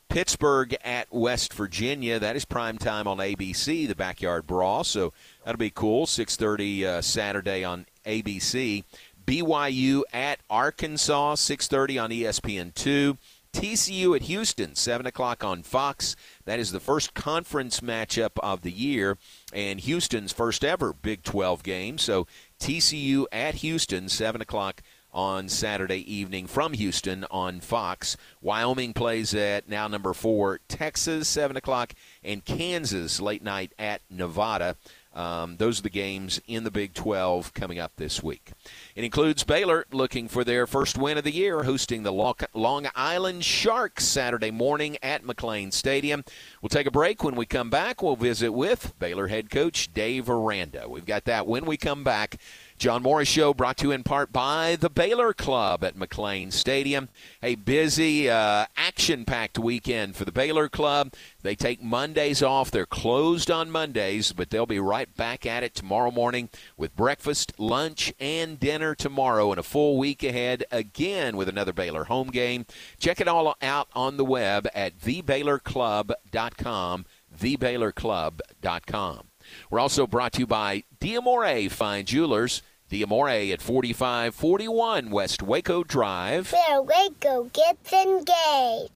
[0.08, 2.18] Pittsburgh at West Virginia.
[2.18, 4.82] That is prime time on ABC, the Backyard Brawl.
[4.82, 5.12] So
[5.44, 6.06] that'll be cool.
[6.06, 8.82] 6:30 uh, Saturday on ABC.
[9.24, 13.16] BYU at Arkansas, 6:30 on ESPN2.
[13.52, 16.14] TCU at Houston, 7 o'clock on Fox.
[16.44, 19.18] That is the first conference matchup of the year
[19.52, 21.98] and Houston's first ever Big 12 game.
[21.98, 22.28] So
[22.60, 28.16] TCU at Houston, 7 o'clock on Saturday evening from Houston on Fox.
[28.40, 34.76] Wyoming plays at now number four, Texas, 7 o'clock, and Kansas late night at Nevada.
[35.12, 38.52] Um, those are the games in the Big 12 coming up this week.
[38.94, 43.44] It includes Baylor looking for their first win of the year, hosting the Long Island
[43.44, 46.24] Sharks Saturday morning at McLane Stadium.
[46.62, 47.24] We'll take a break.
[47.24, 50.88] When we come back, we'll visit with Baylor head coach Dave Aranda.
[50.88, 52.36] We've got that when we come back.
[52.80, 57.10] John Morris Show brought to you in part by the Baylor Club at McLane Stadium.
[57.42, 61.12] A busy, uh, action packed weekend for the Baylor Club.
[61.42, 62.70] They take Mondays off.
[62.70, 67.52] They're closed on Mondays, but they'll be right back at it tomorrow morning with breakfast,
[67.58, 72.64] lunch, and dinner tomorrow, and a full week ahead again with another Baylor home game.
[72.98, 77.04] Check it all out on the web at thebaylorclub.com.
[77.38, 79.26] Thebaylorclub.com.
[79.68, 82.62] We're also brought to you by Diamore Fine Jewelers.
[82.90, 86.52] Diamore at 4541 West Waco Drive.
[86.52, 88.90] Where Waco gets engaged.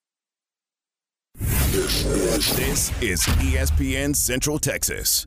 [2.57, 5.27] This is ESPN Central Texas.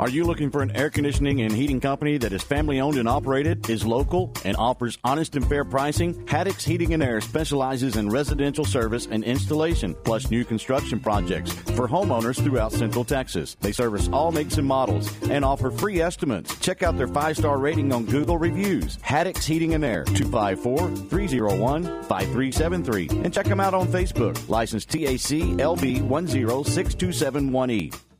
[0.00, 3.08] Are you looking for an air conditioning and heating company that is family owned and
[3.08, 6.14] operated, is local, and offers honest and fair pricing?
[6.24, 11.86] Haddix Heating and Air specializes in residential service and installation, plus new construction projects for
[11.86, 13.56] homeowners throughout Central Texas.
[13.60, 16.58] They service all makes and models and offer free estimates.
[16.58, 18.96] Check out their five star rating on Google Reviews.
[18.98, 23.08] Haddix Heating and Air, 254 301 5373.
[23.24, 24.48] And check them out on Facebook.
[24.48, 28.11] License TAC LB 1062718.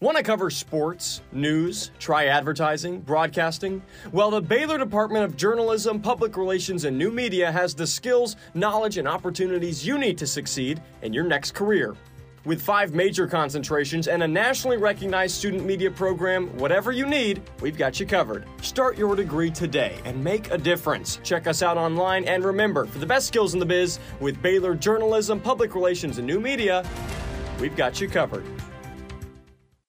[0.00, 3.82] Want to cover sports, news, try advertising, broadcasting?
[4.12, 8.96] Well, the Baylor Department of Journalism, Public Relations, and New Media has the skills, knowledge,
[8.96, 11.96] and opportunities you need to succeed in your next career.
[12.44, 17.76] With five major concentrations and a nationally recognized student media program, whatever you need, we've
[17.76, 18.46] got you covered.
[18.62, 21.18] Start your degree today and make a difference.
[21.24, 24.76] Check us out online and remember, for the best skills in the biz, with Baylor
[24.76, 26.88] Journalism, Public Relations, and New Media,
[27.58, 28.44] we've got you covered.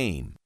[0.00, 0.39] game.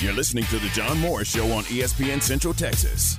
[0.00, 3.14] You're listening to The John Morris Show on ESPN Central Texas.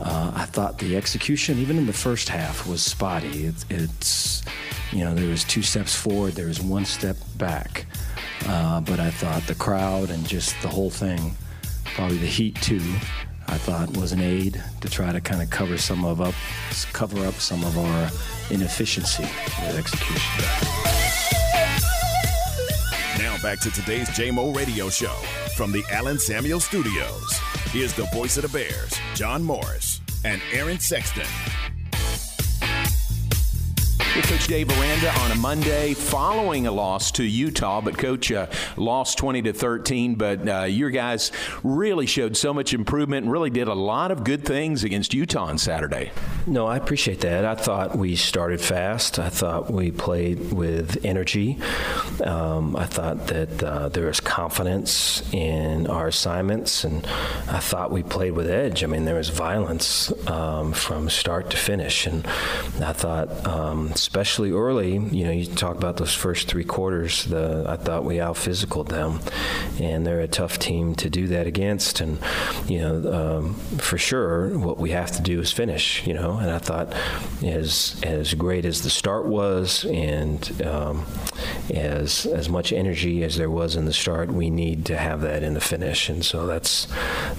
[0.00, 3.44] Uh, I thought the execution, even in the first half, was spotty.
[3.44, 4.42] It, it's,
[4.90, 7.84] you know, there was two steps forward, there was one step back.
[8.46, 11.36] Uh, but I thought the crowd and just the whole thing,
[11.94, 12.80] probably the heat too,
[13.48, 16.34] I thought was an aid to try to kind of cover some of up,
[16.94, 18.10] cover up some of our
[18.50, 21.07] inefficiency with execution.
[23.42, 25.14] Back to today's JMO Radio Show
[25.56, 27.32] from the Allen Samuels Studios.
[27.70, 31.22] Here's the voice of the Bears, John Morris and Aaron Sexton.
[34.14, 39.16] Coach Dave Aranda on a Monday following a loss to Utah, but Coach uh, lost
[39.18, 40.16] 20 to 13.
[40.16, 41.30] But uh, your guys
[41.62, 45.44] really showed so much improvement and really did a lot of good things against Utah
[45.44, 46.10] on Saturday.
[46.46, 47.44] No, I appreciate that.
[47.44, 49.18] I thought we started fast.
[49.18, 51.58] I thought we played with energy.
[52.24, 57.06] Um, I thought that uh, there was confidence in our assignments, and
[57.48, 58.82] I thought we played with edge.
[58.82, 62.26] I mean, there was violence um, from start to finish, and
[62.80, 63.46] I thought.
[63.46, 67.24] Um, especially early, you know, you talk about those first three quarters.
[67.24, 69.20] The I thought we out physicaled them,
[69.80, 72.00] and they're a tough team to do that against.
[72.00, 72.18] And
[72.66, 76.06] you know, um, for sure, what we have to do is finish.
[76.06, 76.94] You know, and I thought
[77.44, 81.04] as as great as the start was, and um,
[81.70, 85.42] as as much energy as there was in the start, we need to have that
[85.42, 86.08] in the finish.
[86.08, 86.86] And so that's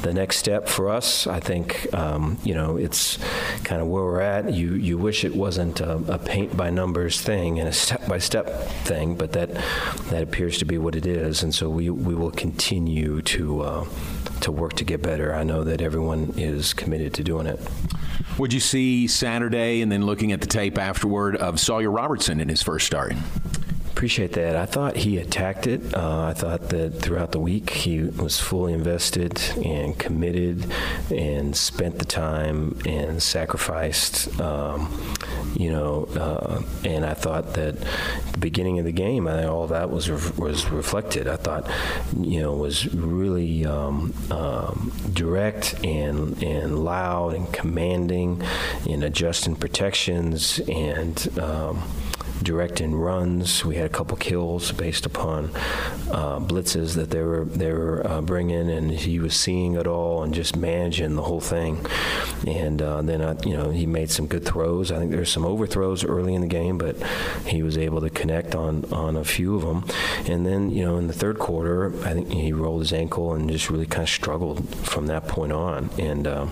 [0.02, 1.26] the next step for us.
[1.26, 3.18] I think um, you know it's
[3.64, 4.54] kind of where we're at.
[4.54, 8.20] You you wish it wasn't a, a paint by numbers thing and a step by
[8.20, 9.54] step thing, but that
[10.10, 13.86] that appears to be what it is, and so we we will continue to uh,
[14.42, 15.34] to work to get better.
[15.34, 17.60] I know that everyone is committed to doing it.
[18.38, 22.48] Would you see Saturday and then looking at the tape afterward of Sawyer Robertson in
[22.48, 23.14] his first start?
[24.00, 24.56] Appreciate that.
[24.56, 25.94] I thought he attacked it.
[25.94, 30.72] Uh, I thought that throughout the week he was fully invested and committed
[31.12, 34.40] and spent the time and sacrificed.
[34.40, 35.18] Um,
[35.54, 37.76] you know, uh, and I thought that
[38.32, 41.28] the beginning of the game, I, all that was re- was reflected.
[41.28, 41.70] I thought,
[42.18, 48.42] you know, was really um, um, direct and and loud and commanding,
[48.90, 51.84] and adjusting protections and um,
[52.44, 53.66] directing runs.
[53.66, 55.52] We had a couple kills based upon
[56.12, 60.24] uh, blitzes that they were they were uh, bringing, and he was seeing it all
[60.24, 61.86] and just managing the whole thing.
[62.48, 64.92] And uh, then I, you know he made some good throws.
[64.92, 66.96] I think there's some overthrows early in the game, but
[67.46, 69.86] he was able to connect on on a few of them.
[70.32, 73.50] And then you know in the third quarter, I think he rolled his ankle and
[73.50, 75.90] just really kind of struggled from that point on.
[75.98, 76.48] And uh,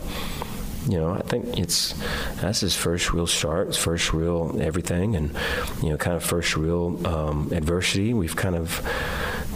[0.87, 1.93] you know, I think it's
[2.41, 5.35] that's his first real start, his first real everything, and
[5.83, 8.13] you know, kind of first real um, adversity.
[8.13, 8.81] We've kind of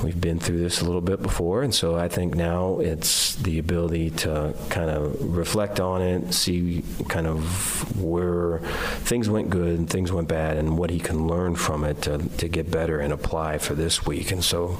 [0.03, 3.59] we've been through this a little bit before, and so I think now it's the
[3.59, 8.59] ability to kind of reflect on it, see kind of where
[9.03, 12.17] things went good and things went bad, and what he can learn from it to,
[12.37, 14.31] to get better and apply for this week.
[14.31, 14.77] And so,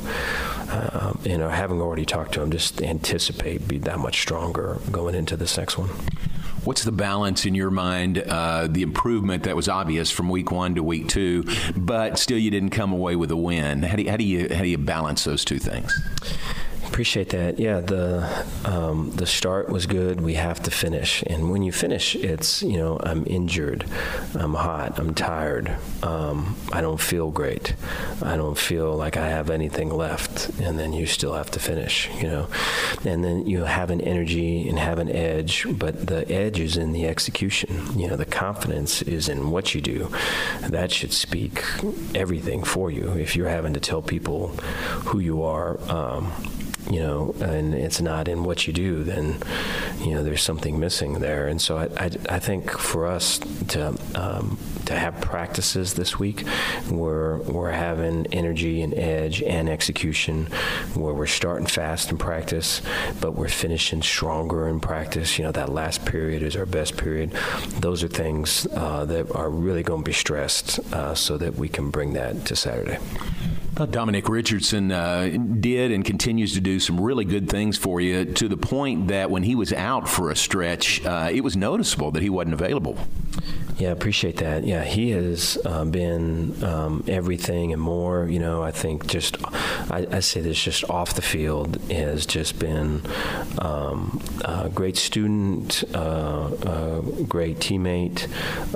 [0.70, 5.16] uh, you know, having already talked to him, just anticipate be that much stronger going
[5.16, 5.90] into this next one.
[6.64, 8.20] What's the balance in your mind?
[8.20, 11.44] Uh, the improvement that was obvious from week one to week two,
[11.76, 13.82] but still you didn't come away with a win.
[13.82, 15.92] How do you, how do you, how do you balance those two things?
[16.92, 17.58] Appreciate that.
[17.58, 20.20] Yeah, the um, the start was good.
[20.20, 23.86] We have to finish, and when you finish, it's you know I'm injured,
[24.36, 25.74] I'm hot, I'm tired,
[26.04, 27.76] um, I don't feel great,
[28.22, 32.10] I don't feel like I have anything left, and then you still have to finish,
[32.22, 32.48] you know,
[33.06, 36.92] and then you have an energy and have an edge, but the edge is in
[36.92, 37.98] the execution.
[37.98, 40.12] You know, the confidence is in what you do.
[40.68, 41.64] That should speak
[42.14, 43.14] everything for you.
[43.14, 44.50] If you're having to tell people
[45.08, 45.80] who you are.
[45.90, 46.34] Um,
[46.90, 49.38] you know, and it's not in what you do, then,
[50.00, 51.48] you know, there's something missing there.
[51.48, 53.40] And so I, I, I think for us
[53.70, 56.46] to um, to have practices this week
[56.90, 60.48] where we're having energy and edge and execution,
[60.96, 62.82] where we're starting fast in practice,
[63.20, 65.38] but we're finishing stronger in practice.
[65.38, 67.32] You know, that last period is our best period.
[67.80, 71.70] Those are things uh, that are really going to be stressed uh, so that we
[71.70, 72.98] can bring that to Saturday.
[73.76, 78.48] Dominic Richardson uh, did and continues to do some really good things for you to
[78.48, 82.22] the point that when he was out for a stretch, uh, it was noticeable that
[82.22, 82.98] he wasn't available.
[83.82, 84.64] Yeah, appreciate that.
[84.64, 88.28] Yeah, he has uh, been um, everything and more.
[88.28, 89.38] You know, I think just
[89.90, 93.02] I, I, say this just off the field has just been
[93.58, 98.30] um, a great student, uh, great teammate,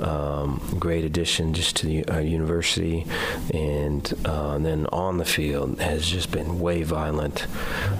[0.04, 3.06] um, great addition just to the uh, university,
[3.54, 7.46] and uh, then on the field has just been way violent,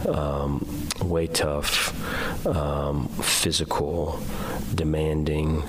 [0.08, 4.18] um, way tough, um, physical,
[4.74, 5.62] demanding,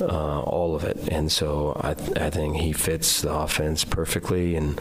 [0.00, 0.96] uh, all of it.
[1.10, 4.80] And so I, I think he fits the offense perfectly and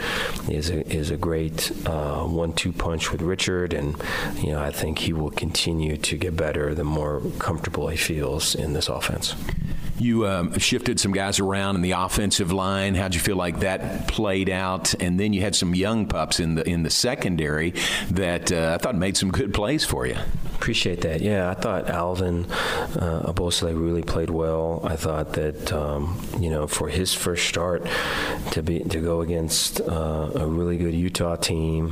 [0.50, 3.74] is a, is a great uh, one-two punch with Richard.
[3.74, 3.96] And
[4.36, 8.56] you know I think he will continue to get better the more comfortable he feels
[8.56, 9.36] in this offense.
[10.00, 12.94] You um, shifted some guys around in the offensive line.
[12.94, 14.94] How'd you feel like that played out?
[15.02, 17.74] And then you had some young pups in the in the secondary
[18.12, 20.16] that uh, I thought made some good plays for you.
[20.58, 21.22] Appreciate that.
[21.22, 24.82] Yeah, I thought Alvin uh, Abosele really played well.
[24.84, 27.86] I thought that um, you know for his first start
[28.52, 31.92] to be to go against uh, a really good Utah team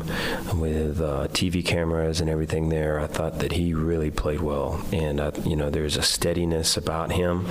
[0.55, 4.83] with uh, TV cameras and everything there, I thought that he really played well.
[4.91, 7.45] And uh, you know, there's a steadiness about him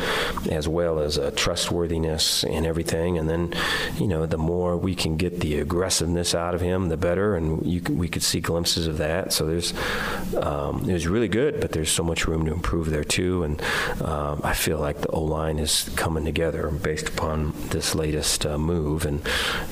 [0.50, 3.18] as well as a trustworthiness and everything.
[3.18, 3.54] And then,
[3.98, 7.36] you know, the more we can get the aggressiveness out of him, the better.
[7.36, 9.32] And you we could see glimpses of that.
[9.32, 9.72] So there's,
[10.36, 13.42] um, really good, but there's so much room to improve there too.
[13.42, 13.62] And
[14.02, 18.58] um, I feel like the O line is coming together based upon this latest uh,
[18.58, 19.04] move.
[19.04, 19.22] And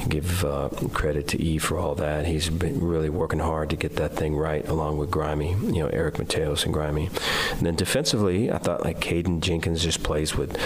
[0.09, 2.26] give uh, credit to E for all that.
[2.26, 5.89] He's been really working hard to get that thing right, along with Grimey, you know,
[5.89, 7.09] Eric Mateos and Grimey.
[7.53, 10.59] And then defensively, I thought like Caden Jenkins just plays with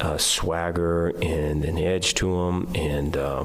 [0.00, 3.44] uh, swagger and an edge to him, and uh,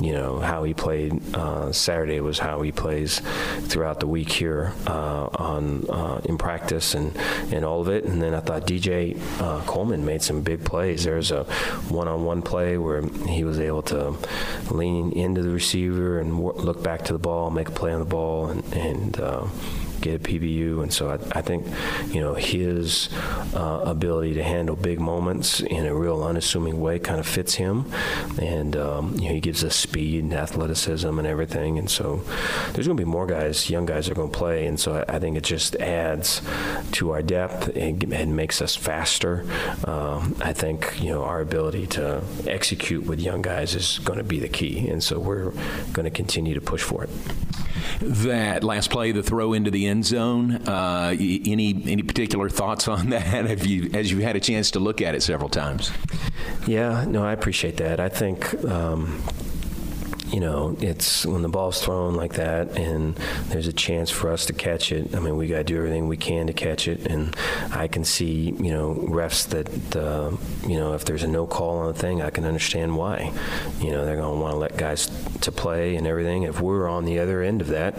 [0.00, 3.20] you know how he played uh, Saturday was how he plays
[3.68, 7.16] throughout the week here uh, on uh, in practice and
[7.52, 8.04] and all of it.
[8.04, 11.04] And then I thought DJ uh, Coleman made some big plays.
[11.04, 11.44] There's a
[11.88, 14.16] one-on-one play where he was able to
[14.70, 18.06] lean into the receiver and look back to the ball, make a play on the
[18.06, 19.20] ball, and and
[20.00, 21.66] get a PBU, and so I, I think,
[22.12, 23.08] you know, his
[23.54, 27.90] uh, ability to handle big moments in a real unassuming way kind of fits him,
[28.40, 32.16] and um, you know, he gives us speed and athleticism and everything, and so
[32.72, 35.16] there's going to be more guys, young guys, are going to play, and so I,
[35.16, 36.42] I, think it just adds
[36.92, 39.44] to our depth and, and makes us faster.
[39.86, 44.24] Um, I think you know our ability to execute with young guys is going to
[44.24, 45.50] be the key, and so we're
[45.92, 47.10] going to continue to push for it.
[48.00, 50.56] That last play, the throw into the end zone.
[50.66, 53.22] Uh, any any particular thoughts on that?
[53.22, 55.90] Have you as you had a chance to look at it several times?
[56.66, 58.00] Yeah, no, I appreciate that.
[58.00, 58.64] I think.
[58.64, 59.22] Um,
[60.34, 63.14] you know, it's when the ball's thrown like that and
[63.50, 65.14] there's a chance for us to catch it.
[65.14, 67.06] I mean, we got to do everything we can to catch it.
[67.06, 67.36] And
[67.70, 70.32] I can see, you know, refs that, uh,
[70.66, 73.32] you know, if there's a no call on the thing, I can understand why.
[73.78, 75.06] You know, they're going to want to let guys
[75.42, 76.42] to play and everything.
[76.42, 77.94] If we're on the other end of that,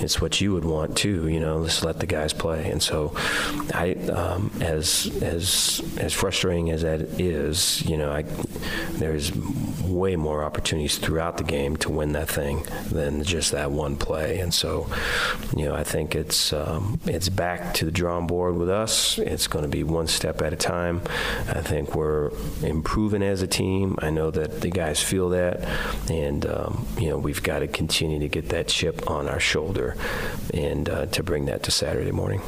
[0.00, 1.28] it's what you would want too.
[1.28, 2.70] You know, let's let the guys play.
[2.70, 3.12] And so,
[3.74, 8.22] I, um, as as as frustrating as that is, you know, I
[8.92, 9.30] there's
[9.82, 13.96] way more opportunities throughout the game game to win that thing than just that one
[13.96, 14.38] play.
[14.38, 14.88] And so,
[15.56, 19.18] you know, I think it's um, it's back to the drawing board with us.
[19.18, 21.02] It's going to be one step at a time.
[21.48, 22.30] I think we're
[22.62, 23.96] improving as a team.
[23.98, 25.62] I know that the guys feel that,
[26.10, 29.96] and um, you know, we've got to continue to get that chip on our shoulder
[30.54, 32.40] and uh, to bring that to Saturday morning.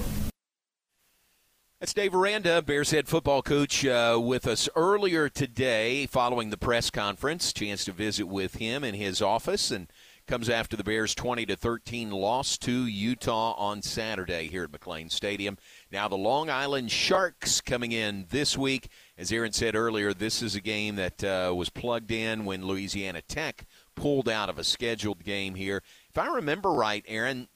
[1.81, 6.91] That's Dave Aranda, Bears head football coach, uh, with us earlier today following the press
[6.91, 7.53] conference.
[7.53, 9.87] Chance to visit with him in his office and
[10.27, 15.09] comes after the Bears' 20 to 13 loss to Utah on Saturday here at McLane
[15.09, 15.57] Stadium.
[15.93, 18.89] Now the Long Island Sharks coming in this week.
[19.17, 23.23] As Aaron said earlier, this is a game that uh, was plugged in when Louisiana
[23.23, 25.85] Tech pulled out of a scheduled game here.
[26.11, 27.47] If I remember right, Aaron,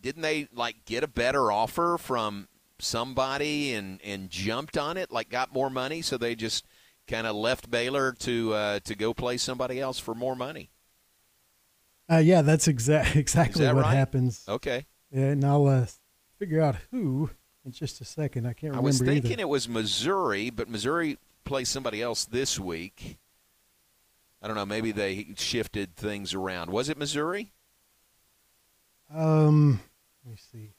[0.00, 2.46] didn't they like get a better offer from
[2.80, 6.64] somebody and and jumped on it, like got more money, so they just
[7.06, 10.70] kind of left Baylor to uh, to go play somebody else for more money.
[12.10, 13.94] Uh, yeah, that's exa- exactly that what right?
[13.94, 14.44] happens.
[14.48, 14.86] Okay.
[15.12, 15.86] and I'll uh,
[16.38, 17.30] figure out who
[17.64, 18.46] in just a second.
[18.46, 18.78] I can't remember.
[18.78, 19.42] I was thinking either.
[19.42, 23.18] it was Missouri, but Missouri plays somebody else this week.
[24.40, 24.66] I don't know.
[24.66, 26.70] Maybe they shifted things around.
[26.70, 27.52] Was it Missouri?
[29.12, 29.80] Um,
[30.24, 30.74] let me see.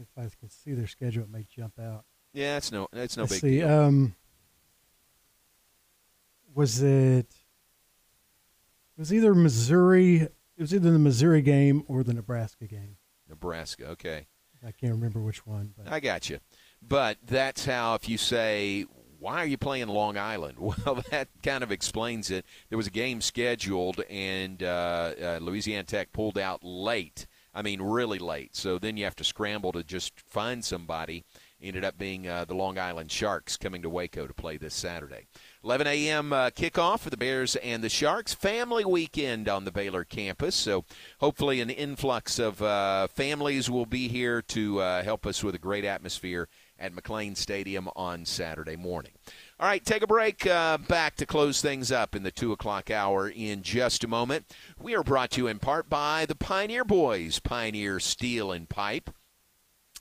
[0.00, 2.04] If I can see their schedule, it may jump out.
[2.32, 3.58] Yeah, it's no, it's no Let's big see.
[3.58, 3.70] deal.
[3.70, 4.14] Um,
[6.54, 7.26] was it?
[8.96, 10.16] It was either Missouri.
[10.22, 12.96] It was either the Missouri game or the Nebraska game.
[13.28, 13.86] Nebraska.
[13.88, 14.26] Okay.
[14.66, 15.74] I can't remember which one.
[15.76, 16.38] But I got you.
[16.80, 18.86] But that's how, if you say,
[19.18, 20.58] why are you playing Long Island?
[20.58, 22.44] Well, that kind of explains it.
[22.68, 27.26] There was a game scheduled, and uh, uh, Louisiana Tech pulled out late.
[27.54, 28.56] I mean, really late.
[28.56, 31.24] So then you have to scramble to just find somebody.
[31.62, 35.26] Ended up being uh, the Long Island Sharks coming to Waco to play this Saturday.
[35.62, 36.32] 11 a.m.
[36.32, 38.34] Uh, kickoff for the Bears and the Sharks.
[38.34, 40.54] Family weekend on the Baylor campus.
[40.54, 40.84] So
[41.20, 45.58] hopefully an influx of uh, families will be here to uh, help us with a
[45.58, 46.48] great atmosphere
[46.78, 49.12] at McLane Stadium on Saturday morning.
[49.64, 50.46] All right, take a break.
[50.46, 54.44] Uh, back to close things up in the 2 o'clock hour in just a moment.
[54.78, 59.08] We are brought to you in part by the Pioneer Boys, Pioneer Steel and Pipe.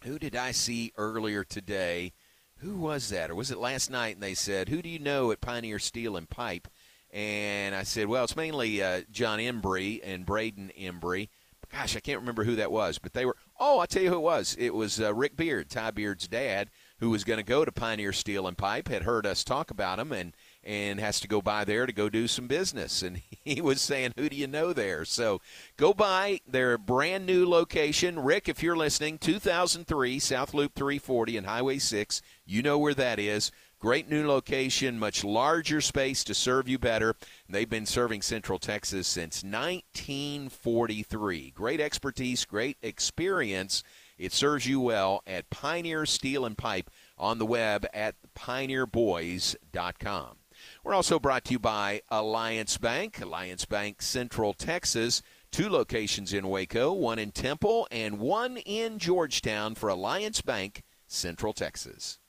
[0.03, 2.11] Who did I see earlier today?
[2.57, 3.31] Who was that?
[3.31, 4.15] Or was it last night?
[4.15, 6.67] And they said, Who do you know at Pioneer Steel and Pipe?
[7.09, 11.29] And I said, Well, it's mainly uh, John Embry and Braden Embry.
[11.71, 13.37] Gosh, I can't remember who that was, but they were.
[13.57, 14.57] Oh, I'll tell you who it was.
[14.59, 16.69] It was uh, Rick Beard, Ty Beard's dad,
[16.99, 19.99] who was going to go to Pioneer Steel and Pipe, had heard us talk about
[19.99, 20.33] him, and
[20.63, 23.03] and has to go by there to go do some business.
[23.03, 25.05] And he was saying, Who do you know there?
[25.05, 25.41] So
[25.77, 28.19] go by their brand new location.
[28.19, 33.19] Rick, if you're listening, 2003 South Loop 340 and Highway 6, you know where that
[33.19, 33.51] is.
[33.79, 37.17] Great new location, much larger space to serve you better.
[37.49, 41.51] They've been serving Central Texas since 1943.
[41.51, 43.83] Great expertise, great experience.
[44.17, 50.37] It serves you well at Pioneer Steel and Pipe on the web at pioneerboys.com.
[50.83, 55.21] We're also brought to you by Alliance Bank, Alliance Bank Central Texas.
[55.51, 61.53] Two locations in Waco, one in Temple and one in Georgetown for Alliance Bank Central
[61.53, 62.19] Texas.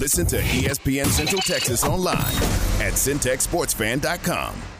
[0.00, 2.34] Listen to ESPN Central Texas online
[2.80, 4.79] at centexsportsfan.com.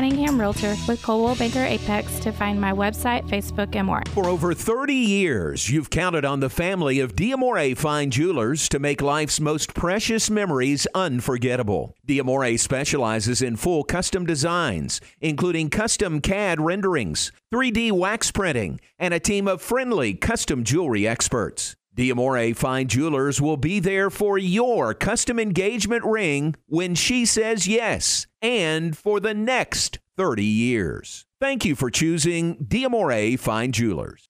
[0.09, 4.01] Realtor with Coldwell Banker Apex to find my website, Facebook, and more.
[4.13, 9.01] For over 30 years, you've counted on the family of Diamore Fine Jewelers to make
[9.01, 11.95] life's most precious memories unforgettable.
[12.07, 19.19] Diamore specializes in full custom designs, including custom CAD renderings, 3D wax printing, and a
[19.19, 21.75] team of friendly custom jewelry experts.
[21.95, 28.27] Diamore Fine Jewelers will be there for your custom engagement ring when she says yes,
[28.41, 31.25] and for the next 30 years.
[31.41, 34.29] Thank you for choosing Diamore Fine Jewelers.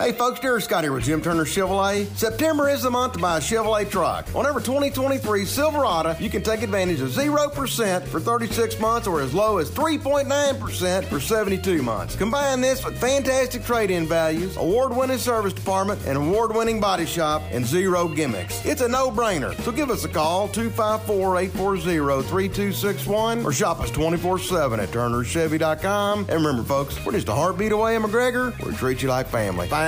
[0.00, 2.06] Hey folks, Derek Scott here with Jim Turner Chevrolet.
[2.16, 4.32] September is the month to buy a Chevrolet truck.
[4.32, 9.34] On every 2023 Silverado, you can take advantage of 0% for 36 months or as
[9.34, 12.14] low as 3.9% for 72 months.
[12.14, 18.06] Combine this with fantastic trade-in values, award-winning service department, and award-winning body shop, and zero
[18.06, 18.64] gimmicks.
[18.64, 19.52] It's a no-brainer.
[19.62, 26.20] So give us a call, 254-840-3261, or shop us 24-7 at turnerchevy.com.
[26.20, 28.56] And remember folks, we're just a heartbeat away in McGregor.
[28.64, 29.66] We treat you like family.
[29.66, 29.87] Find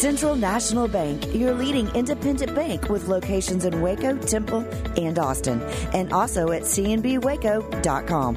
[0.00, 4.60] Central National Bank, your leading independent bank with locations in Waco, Temple,
[4.96, 5.60] and Austin,
[5.92, 8.34] and also at cnbwaco.com.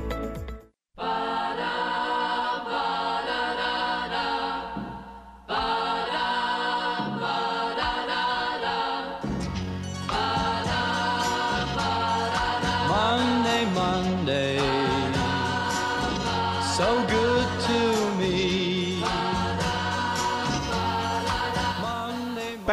[12.90, 14.58] Monday, Monday,
[16.76, 17.23] so good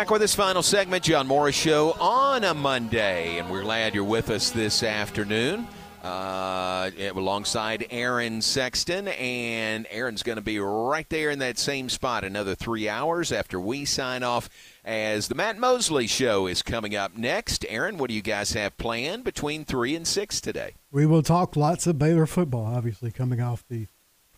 [0.00, 4.02] Back with this final segment, John Morris Show on a Monday, and we're glad you're
[4.02, 5.68] with us this afternoon.
[6.02, 12.24] Uh, alongside Aaron Sexton, and Aaron's going to be right there in that same spot
[12.24, 14.48] another three hours after we sign off.
[14.86, 18.78] As the Matt Mosley Show is coming up next, Aaron, what do you guys have
[18.78, 20.76] planned between three and six today?
[20.90, 23.80] We will talk lots of Baylor football, obviously, coming off the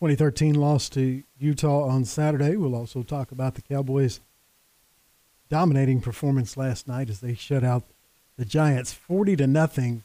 [0.01, 2.57] 2013 loss to Utah on Saturday.
[2.57, 4.19] We'll also talk about the Cowboys'
[5.49, 7.83] dominating performance last night as they shut out
[8.37, 10.03] the Giants 40 to nothing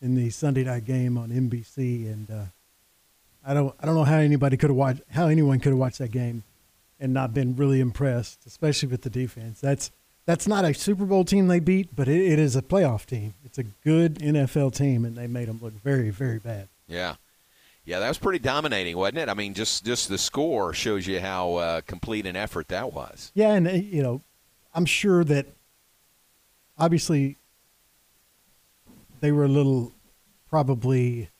[0.00, 2.10] in the Sunday night game on NBC.
[2.12, 2.44] And uh,
[3.44, 5.98] I don't, I don't know how anybody could have watched, how anyone could have watched
[5.98, 6.44] that game
[7.00, 9.60] and not been really impressed, especially with the defense.
[9.60, 9.90] That's
[10.24, 13.34] that's not a Super Bowl team they beat, but it, it is a playoff team.
[13.44, 16.68] It's a good NFL team, and they made them look very, very bad.
[16.88, 17.14] Yeah.
[17.84, 19.28] Yeah, that was pretty dominating, wasn't it?
[19.28, 23.30] I mean, just just the score shows you how uh, complete an effort that was.
[23.34, 24.22] Yeah, and uh, you know,
[24.76, 25.46] I'm sure that
[26.76, 27.38] obviously
[29.20, 29.94] they were a little
[30.50, 31.30] probably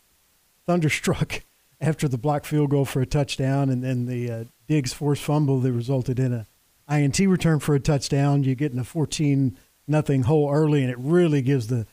[0.64, 1.44] thunderstruck
[1.80, 5.60] after the block field goal for a touchdown, and then the uh, Diggs forced fumble
[5.60, 6.46] that resulted in a
[6.88, 8.42] INT return for a touchdown.
[8.42, 11.86] You get in a 14 nothing hole early, and it really gives the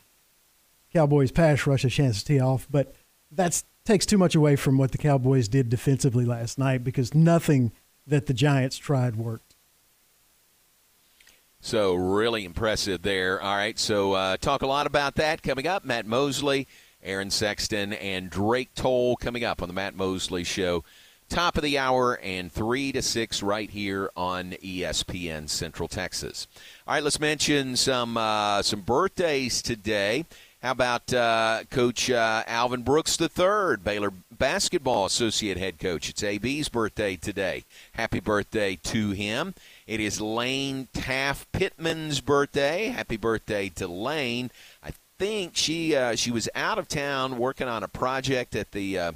[0.94, 2.66] Cowboys pass rush a chance to tee off.
[2.70, 2.94] But
[3.30, 7.70] that takes too much away from what the Cowboys did defensively last night because nothing
[8.06, 9.53] that the Giants tried worked.
[11.64, 13.40] So really impressive there.
[13.40, 15.82] All right, so uh, talk a lot about that coming up.
[15.82, 16.68] Matt Mosley,
[17.02, 20.84] Aaron Sexton, and Drake Toll coming up on the Matt Mosley Show.
[21.30, 26.46] Top of the hour and 3 to 6 right here on ESPN Central Texas.
[26.86, 30.26] All right, let's mention some uh, some birthdays today.
[30.60, 36.10] How about uh, Coach uh, Alvin Brooks III, Baylor basketball associate head coach?
[36.10, 37.64] It's AB's birthday today.
[37.92, 39.54] Happy birthday to him.
[39.86, 42.86] It is Lane Taff Pittman's birthday.
[42.86, 44.50] Happy birthday to Lane.
[44.82, 48.98] I think she uh, she was out of town working on a project at the
[48.98, 49.12] uh,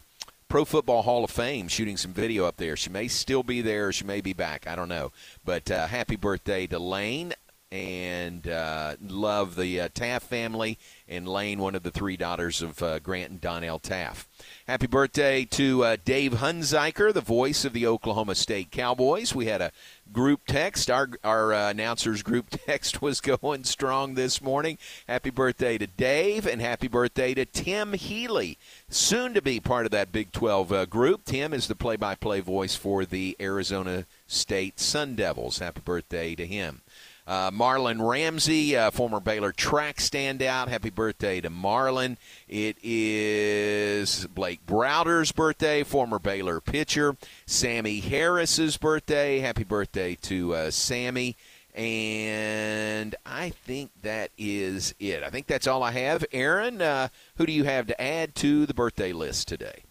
[0.49, 2.77] Pro Football Hall of Fame, shooting some video up there.
[2.77, 3.93] She may still be there.
[3.93, 4.67] She may be back.
[4.67, 5.11] I don't know.
[5.43, 7.33] But uh, happy birthday to Lane
[7.71, 12.83] and uh, love the uh, Taff family and Lane, one of the three daughters of
[12.83, 14.27] uh, Grant and Donnell Taff.
[14.67, 19.35] Happy birthday to uh, Dave Hunziker, the voice of the Oklahoma State Cowboys.
[19.35, 19.73] We had a
[20.13, 20.91] group text.
[20.91, 24.79] Our our uh, announcers group text was going strong this morning.
[25.07, 28.59] Happy birthday to Dave and happy birthday to Tim Healey,
[28.89, 31.25] soon to be part of that Big 12 uh, group.
[31.25, 35.59] Tim is the play-by-play voice for the Arizona State Sun Devils.
[35.59, 36.83] Happy birthday to him.
[37.29, 40.69] Uh, Marlon Ramsey, uh, former Baylor track standout.
[40.69, 42.17] Happy birthday to Marlon.
[42.49, 47.19] It is Blake Browder's birthday, former Baylor pitcher.
[47.45, 49.41] Sammy Harris's birthday.
[49.41, 51.37] Happy birthday to uh, Sammy.
[51.75, 55.23] And I think that is it.
[55.23, 56.25] I think that's all I have.
[56.33, 59.83] Aaron, uh, who do you have to add to the birthday list today?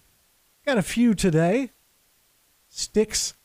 [0.66, 1.70] Got a few today.
[2.68, 3.36] Styx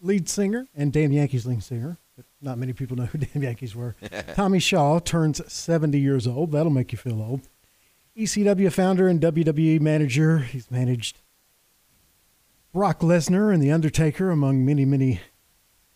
[0.00, 1.98] lead singer and Damn Yankees lead singer,
[2.42, 3.94] not many people know who Damn Yankees were.
[4.34, 6.52] Tommy Shaw turns 70 years old.
[6.52, 7.42] That'll make you feel old.
[8.16, 10.38] ECW founder and WWE manager.
[10.38, 11.20] He's managed
[12.72, 15.20] Brock Lesnar and The Undertaker, among many, many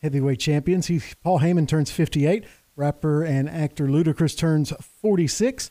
[0.03, 0.91] heavyweight champions.
[1.23, 2.45] Paul Heyman turns 58.
[2.77, 5.71] Rapper and actor Ludacris turns 46.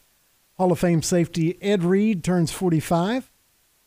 [0.57, 3.31] Hall of Fame safety Ed Reed turns 45.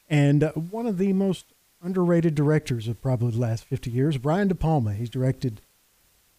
[0.09, 4.55] And one of the most underrated directors of probably the last 50 years, Brian De
[4.55, 4.95] Palma.
[4.95, 5.61] He's directed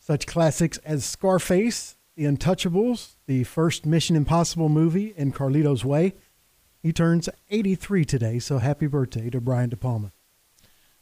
[0.10, 6.16] such classics as Scarface, The Untouchables, the first Mission Impossible movie, and Carlito's Way.
[6.82, 10.12] He turns 83 today, so happy birthday to Brian De Palma.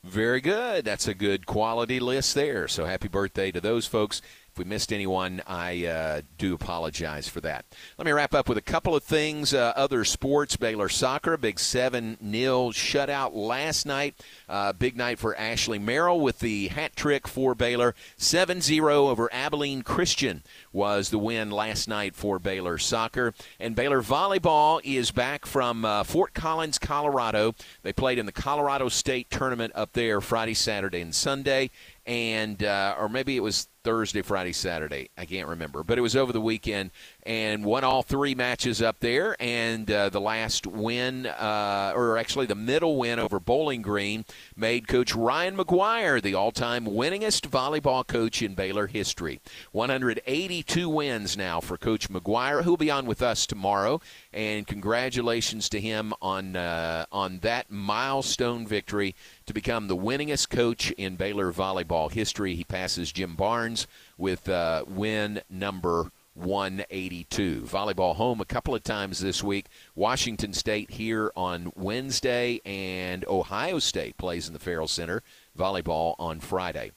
[0.03, 0.83] Very good.
[0.83, 2.67] That's a good quality list there.
[2.67, 4.21] So happy birthday to those folks.
[4.57, 7.63] If we missed anyone, I uh, do apologize for that.
[7.99, 9.53] Let me wrap up with a couple of things.
[9.53, 14.15] Uh, other sports, Baylor soccer, big 7 0 shutout last night.
[14.49, 17.93] Uh, big night for Ashley Merrill with the hat trick for Baylor.
[18.17, 20.41] 7 0 over Abilene Christian
[20.73, 23.35] was the win last night for Baylor soccer.
[23.59, 27.53] And Baylor volleyball is back from uh, Fort Collins, Colorado.
[27.83, 31.69] They played in the Colorado State tournament up there Friday, Saturday, and Sunday.
[32.07, 35.09] And, uh, or maybe it was Thursday, Friday, Saturday.
[35.17, 36.91] I can't remember, but it was over the weekend
[37.27, 39.35] and won all three matches up there.
[39.37, 44.23] And uh, the last win, uh, or actually the middle win over Bowling Green,
[44.55, 49.41] made Coach Ryan McGuire the all-time winningest volleyball coach in Baylor history.
[49.73, 53.99] 182 wins now for Coach McGuire, who'll be on with us tomorrow.
[54.31, 59.15] And congratulations to him on uh, on that milestone victory
[59.47, 62.55] to become the winningest coach in Baylor volleyball history.
[62.55, 63.85] He passes Jim Barnes
[64.17, 67.61] with uh, win number 182.
[67.61, 69.67] Volleyball home a couple of times this week.
[69.95, 75.23] Washington State here on Wednesday, and Ohio State plays in the Ferrell Center.
[75.57, 76.91] Volleyball on Friday.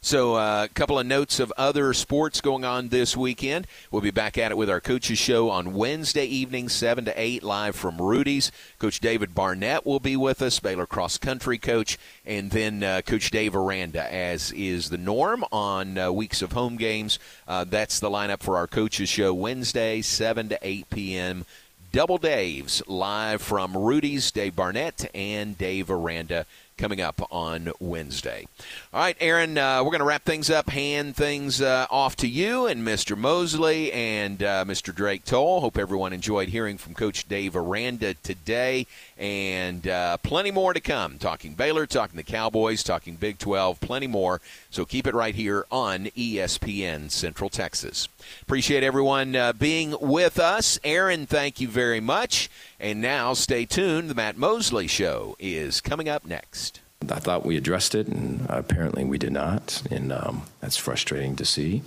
[0.00, 3.66] So, uh, a couple of notes of other sports going on this weekend.
[3.90, 7.42] We'll be back at it with our coaches show on Wednesday evening, 7 to 8,
[7.42, 8.52] live from Rudy's.
[8.78, 13.32] Coach David Barnett will be with us, Baylor cross country coach, and then uh, Coach
[13.32, 17.18] Dave Aranda, as is the norm on uh, weeks of home games.
[17.48, 21.44] Uh, that's the lineup for our coaches show Wednesday, 7 to 8 p.m.
[21.90, 26.46] Double Daves live from Rudy's, Dave Barnett and Dave Aranda
[26.78, 28.46] coming up on Wednesday.
[28.94, 32.28] All right, Aaron, uh, we're going to wrap things up, hand things uh, off to
[32.28, 33.18] you and Mr.
[33.18, 34.94] Mosley and uh, Mr.
[34.94, 35.60] Drake Toll.
[35.60, 38.86] Hope everyone enjoyed hearing from Coach Dave Aranda today,
[39.18, 41.18] and uh, plenty more to come.
[41.18, 44.40] Talking Baylor, talking the Cowboys, talking Big 12, plenty more.
[44.70, 48.08] So keep it right here on ESPN Central Texas.
[48.42, 50.78] Appreciate everyone uh, being with us.
[50.84, 52.48] Aaron, thank you very much.
[52.80, 54.08] And now stay tuned.
[54.08, 56.80] The Matt Mosley Show is coming up next.
[57.10, 61.44] I thought we addressed it, and apparently we did not, and um, that's frustrating to
[61.44, 61.82] see.